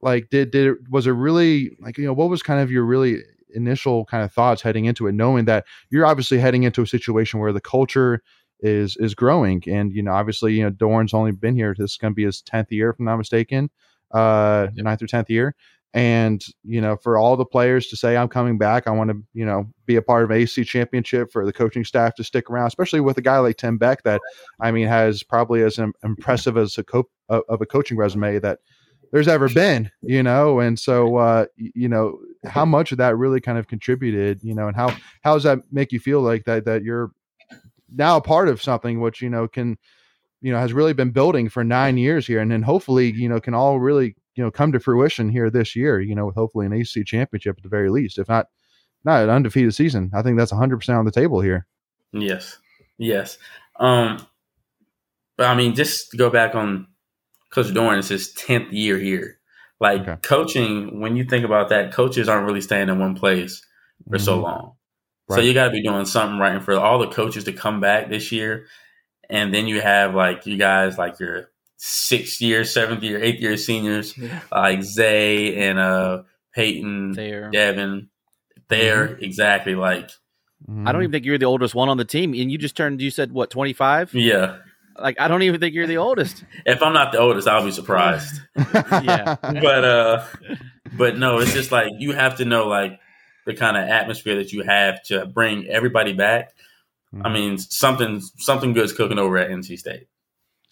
like 0.00 0.28
did 0.30 0.50
did 0.50 0.66
it, 0.66 0.76
was 0.90 1.06
it 1.06 1.12
really 1.12 1.76
like 1.80 1.98
you 1.98 2.04
know 2.04 2.12
what 2.12 2.30
was 2.30 2.42
kind 2.42 2.60
of 2.60 2.70
your 2.70 2.84
really 2.84 3.22
initial 3.54 4.04
kind 4.04 4.22
of 4.22 4.32
thoughts 4.32 4.62
heading 4.62 4.84
into 4.84 5.06
it, 5.06 5.12
knowing 5.12 5.46
that 5.46 5.64
you're 5.90 6.06
obviously 6.06 6.38
heading 6.38 6.64
into 6.64 6.82
a 6.82 6.86
situation 6.86 7.40
where 7.40 7.52
the 7.52 7.60
culture 7.60 8.22
is 8.60 8.96
is 8.98 9.14
growing, 9.14 9.62
and 9.66 9.92
you 9.92 10.02
know 10.02 10.12
obviously 10.12 10.54
you 10.54 10.62
know 10.62 10.70
Doeren's 10.70 11.14
only 11.14 11.32
been 11.32 11.54
here. 11.54 11.74
This 11.76 11.92
is 11.92 11.96
going 11.96 12.12
to 12.12 12.16
be 12.16 12.24
his 12.24 12.42
tenth 12.42 12.70
year, 12.72 12.90
if 12.90 12.98
I'm 12.98 13.06
not 13.06 13.16
mistaken, 13.16 13.70
uh, 14.12 14.68
yep. 14.74 14.84
ninth 14.84 15.02
or 15.02 15.06
tenth 15.06 15.30
year. 15.30 15.54
And 15.94 16.44
you 16.62 16.80
know, 16.80 16.96
for 16.96 17.16
all 17.16 17.36
the 17.36 17.44
players 17.44 17.86
to 17.88 17.96
say 17.96 18.16
I'm 18.16 18.28
coming 18.28 18.58
back, 18.58 18.86
I 18.86 18.90
want 18.90 19.10
to 19.10 19.22
you 19.32 19.46
know 19.46 19.66
be 19.86 19.96
a 19.96 20.02
part 20.02 20.24
of 20.24 20.30
AC 20.30 20.64
championship. 20.64 21.32
For 21.32 21.46
the 21.46 21.52
coaching 21.52 21.84
staff 21.84 22.14
to 22.16 22.24
stick 22.24 22.50
around, 22.50 22.66
especially 22.66 23.00
with 23.00 23.16
a 23.18 23.22
guy 23.22 23.38
like 23.38 23.56
Tim 23.56 23.78
Beck, 23.78 24.02
that 24.02 24.20
I 24.60 24.72
mean 24.72 24.88
has 24.88 25.22
probably 25.22 25.62
as 25.62 25.78
impressive 26.04 26.56
as 26.56 26.76
a 26.76 26.84
co- 26.84 27.08
of 27.28 27.60
a 27.60 27.66
coaching 27.66 27.96
resume 27.96 28.38
that 28.40 28.58
there's 29.12 29.28
ever 29.28 29.48
been, 29.48 29.90
you 30.02 30.22
know, 30.22 30.60
and 30.60 30.78
so 30.78 31.16
uh, 31.16 31.46
you 31.56 31.88
know 31.88 32.18
how 32.44 32.64
much 32.64 32.92
of 32.92 32.98
that 32.98 33.16
really 33.16 33.40
kind 33.40 33.58
of 33.58 33.68
contributed, 33.68 34.40
you 34.42 34.54
know, 34.54 34.68
and 34.68 34.76
how 34.76 34.94
how 35.22 35.34
does 35.34 35.44
that 35.44 35.60
make 35.70 35.92
you 35.92 36.00
feel 36.00 36.20
like 36.20 36.44
that 36.44 36.64
that 36.64 36.82
you're 36.82 37.12
now 37.94 38.16
a 38.16 38.20
part 38.20 38.48
of 38.48 38.62
something 38.62 39.00
which 39.00 39.22
you 39.22 39.30
know 39.30 39.46
can 39.48 39.78
you 40.42 40.52
know 40.52 40.58
has 40.58 40.72
really 40.72 40.92
been 40.92 41.10
building 41.10 41.48
for 41.48 41.64
nine 41.64 41.96
years 41.96 42.26
here, 42.26 42.40
and 42.40 42.50
then 42.50 42.62
hopefully 42.62 43.10
you 43.12 43.28
know 43.28 43.40
can 43.40 43.54
all 43.54 43.78
really 43.80 44.16
you 44.36 44.44
know 44.44 44.50
come 44.50 44.72
to 44.72 44.80
fruition 44.80 45.28
here 45.28 45.50
this 45.50 45.74
year, 45.74 46.00
you 46.00 46.14
know, 46.14 46.26
with 46.26 46.36
hopefully 46.36 46.66
an 46.66 46.72
ACC 46.72 47.04
championship 47.04 47.56
at 47.58 47.62
the 47.62 47.68
very 47.68 47.90
least, 47.90 48.18
if 48.18 48.28
not 48.28 48.46
not 49.04 49.22
an 49.22 49.30
undefeated 49.30 49.74
season. 49.74 50.10
I 50.14 50.22
think 50.22 50.38
that's 50.38 50.52
100 50.52 50.76
percent 50.76 50.98
on 50.98 51.04
the 51.04 51.10
table 51.10 51.40
here. 51.40 51.66
Yes, 52.12 52.58
yes. 52.98 53.38
Um, 53.78 54.24
but 55.36 55.46
I 55.46 55.54
mean, 55.54 55.74
just 55.74 56.10
to 56.12 56.16
go 56.16 56.30
back 56.30 56.54
on 56.54 56.86
Coach 57.50 57.66
Doeren, 57.66 57.98
it's 57.98 58.08
his 58.08 58.34
10th 58.34 58.72
year 58.72 58.98
here. 58.98 59.38
Like 59.78 60.02
okay. 60.02 60.16
coaching, 60.22 61.00
when 61.00 61.16
you 61.16 61.24
think 61.24 61.44
about 61.44 61.68
that, 61.68 61.92
coaches 61.92 62.28
aren't 62.28 62.46
really 62.46 62.62
staying 62.62 62.88
in 62.88 62.98
one 62.98 63.14
place 63.14 63.64
for 64.08 64.16
mm-hmm. 64.16 64.24
so 64.24 64.38
long. 64.38 64.72
Right. 65.28 65.36
So 65.36 65.42
you 65.42 65.52
got 65.52 65.66
to 65.66 65.70
be 65.70 65.82
doing 65.82 66.06
something 66.06 66.38
right. 66.38 66.54
And 66.54 66.64
for 66.64 66.74
all 66.74 66.98
the 66.98 67.08
coaches 67.08 67.44
to 67.44 67.52
come 67.52 67.80
back 67.80 68.08
this 68.08 68.32
year, 68.32 68.66
and 69.28 69.52
then 69.52 69.66
you 69.66 69.80
have 69.80 70.14
like 70.14 70.46
you 70.46 70.56
guys 70.56 70.96
like 70.96 71.20
your 71.20 71.50
sixth 71.76 72.40
year, 72.40 72.64
seventh 72.64 73.02
year, 73.02 73.22
eighth 73.22 73.40
year 73.40 73.56
seniors 73.56 74.16
yeah. 74.16 74.40
like 74.50 74.82
Zay 74.82 75.68
and 75.68 75.78
uh 75.78 76.22
Peyton, 76.54 77.12
there. 77.12 77.50
Devin, 77.50 78.08
there 78.68 79.08
mm-hmm. 79.08 79.24
exactly 79.24 79.74
like. 79.74 80.10
I 80.84 80.90
don't 80.90 81.02
even 81.02 81.12
think 81.12 81.26
you're 81.26 81.38
the 81.38 81.44
oldest 81.44 81.74
one 81.74 81.90
on 81.90 81.98
the 81.98 82.04
team, 82.04 82.32
and 82.32 82.50
you 82.50 82.58
just 82.58 82.76
turned. 82.76 83.00
You 83.00 83.10
said 83.10 83.30
what, 83.30 83.50
25? 83.50 84.14
Yeah. 84.14 84.56
Like 84.98 85.20
I 85.20 85.28
don't 85.28 85.42
even 85.42 85.60
think 85.60 85.74
you're 85.74 85.86
the 85.86 85.98
oldest. 85.98 86.44
if 86.66 86.82
I'm 86.82 86.94
not 86.94 87.12
the 87.12 87.18
oldest, 87.18 87.46
I'll 87.46 87.64
be 87.64 87.70
surprised. 87.70 88.40
yeah. 88.56 89.36
But 89.42 89.84
uh 89.84 90.24
but 90.96 91.18
no, 91.18 91.38
it's 91.38 91.52
just 91.52 91.70
like 91.70 91.92
you 91.98 92.12
have 92.12 92.36
to 92.38 92.44
know 92.44 92.66
like 92.66 92.98
the 93.44 93.54
kind 93.54 93.76
of 93.76 93.84
atmosphere 93.88 94.36
that 94.36 94.52
you 94.52 94.62
have 94.62 95.02
to 95.04 95.26
bring 95.26 95.68
everybody 95.68 96.14
back. 96.14 96.54
Mm-hmm. 97.14 97.26
I 97.26 97.32
mean, 97.32 97.58
something 97.58 98.20
something 98.38 98.72
good's 98.72 98.92
cooking 98.92 99.18
over 99.18 99.36
at 99.36 99.50
NC 99.50 99.78
State. 99.78 100.08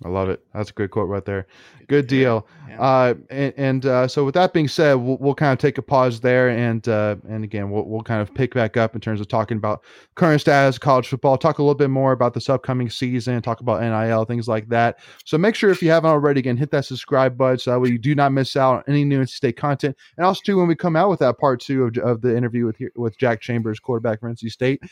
I 0.03 0.09
love 0.09 0.29
it. 0.29 0.45
That's 0.53 0.71
a 0.71 0.73
good 0.73 0.91
quote 0.91 1.09
right 1.09 1.25
there. 1.25 1.47
Good 1.87 2.09
deal. 2.09 2.49
Yeah. 2.69 2.81
Uh, 2.81 3.15
and, 3.31 3.55
and 3.57 3.87
uh, 3.87 4.09
so, 4.09 4.25
with 4.25 4.35
that 4.35 4.53
being 4.53 4.67
said, 4.67 4.95
we'll, 4.95 5.19
we'll, 5.19 5.35
kind 5.35 5.53
of 5.53 5.59
take 5.61 5.79
a 5.79 5.83
pause 5.83 6.21
there, 6.21 6.49
and 6.49 6.87
uh, 6.89 7.15
and 7.29 7.45
again, 7.45 7.71
we'll, 7.71 7.85
we'll 7.85 8.03
kind 8.03 8.21
of 8.21 8.35
pick 8.35 8.55
back 8.55 8.77
up 8.77 8.97
in 8.97 9.01
terms 9.01 9.21
of 9.21 9.29
talking 9.29 9.57
about 9.57 9.85
current 10.17 10.41
status, 10.41 10.79
college 10.79 11.07
football, 11.07 11.39
talk 11.39 11.59
a 11.59 11.63
little 11.63 11.77
bit 11.77 11.91
more 11.91 12.11
about 12.11 12.35
this 12.35 12.49
upcoming 12.49 12.91
season, 12.91 13.41
talk 13.41 13.61
about 13.61 13.83
NIL, 13.83 14.25
things 14.25 14.49
like 14.49 14.69
that. 14.69 14.99
So 15.25 15.39
make 15.39 15.55
sure 15.55 15.71
if 15.71 15.81
you 15.81 15.91
haven't 15.91 16.11
already, 16.11 16.41
again, 16.41 16.57
hit 16.57 16.73
that 16.73 16.87
subscribe 16.87 17.39
button 17.39 17.59
so 17.59 17.71
that 17.71 17.81
way 17.81 17.91
you 17.91 17.99
do 17.99 18.17
not 18.17 18.33
miss 18.33 18.57
out 18.57 18.79
on 18.79 18.85
any 18.89 19.05
new 19.05 19.23
NC 19.23 19.29
State 19.29 19.57
content. 19.57 19.97
And 20.17 20.27
also, 20.27 20.41
too, 20.45 20.57
when 20.57 20.67
we 20.67 20.75
come 20.75 20.97
out 20.97 21.09
with 21.09 21.21
that 21.21 21.39
part 21.39 21.61
two 21.61 21.85
of, 21.85 21.97
of 21.99 22.21
the 22.21 22.37
interview 22.37 22.67
with 22.67 22.81
with 22.97 23.17
Jack 23.17 23.41
Chambers, 23.41 23.79
quarterback 23.79 24.21
for 24.21 24.33
NC 24.33 24.51
State, 24.51 24.83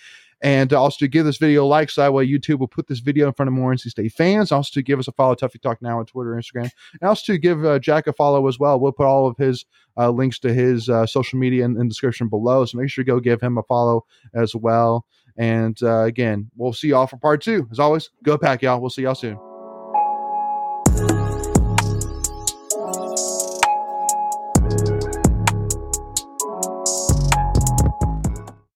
and 0.43 0.73
also 0.73 0.99
to 0.99 1.09
give 1.09 1.25
this 1.25 1.39
video 1.39 1.65
a 1.65 1.67
like 1.67 1.89
so 1.89 2.03
that 2.03 2.13
way 2.13 2.27
YouTube 2.27 2.59
will 2.59 2.69
put 2.69 2.89
this 2.89 2.99
video 2.99 3.29
in 3.29 3.33
front 3.33 3.49
of 3.49 3.55
more 3.55 3.73
NC 3.73 3.91
State 3.91 4.13
fans. 4.13 4.51
Also 4.51 4.71
to 4.75 4.83
give 4.83 4.99
us 4.99 5.09
a 5.09 5.13
follow, 5.13 5.35
Tuffy 5.35 5.61
Talk 5.61 5.81
Now 5.81 6.01
on 6.01 6.07
Twitter, 6.07 6.33
Instagram, 6.33 6.71
and 7.01 7.09
also 7.09 7.33
to 7.33 7.39
give 7.39 7.65
uh, 7.65 7.79
Jack 7.79 8.09
a 8.09 8.13
follow 8.13 8.47
as 8.49 8.59
well. 8.59 8.79
We'll 8.79 8.93
put 8.93 9.07
all 9.07 9.29
of 9.29 9.37
his 9.37 9.65
uh, 9.97 10.11
links 10.11 10.39
to 10.41 10.53
his 10.53 10.89
uh, 10.89 11.07
social 11.07 11.39
media 11.39 11.65
in, 11.65 11.73
in, 11.73 11.85
the 11.87 11.89
description 11.89 12.29
below. 12.29 12.65
So 12.65 12.79
make 12.79 12.91
sure 12.91 13.03
you 13.03 13.07
go 13.07 13.21
give 13.21 13.41
him 13.41 13.57
a 13.57 13.63
follow 13.63 14.05
as 14.35 14.55
well. 14.55 15.07
And 15.37 15.81
uh, 15.83 16.03
again, 16.03 16.51
we'll 16.57 16.73
see 16.73 16.89
y'all 16.89 17.07
for 17.07 17.19
part 17.19 17.43
two. 17.43 17.69
As 17.71 17.79
always, 17.79 18.11
go 18.23 18.37
pack, 18.37 18.63
y'all. 18.63 18.81
We'll 18.81 18.91
see 18.91 19.03
y'all 19.03 19.15
soon. 19.15 19.52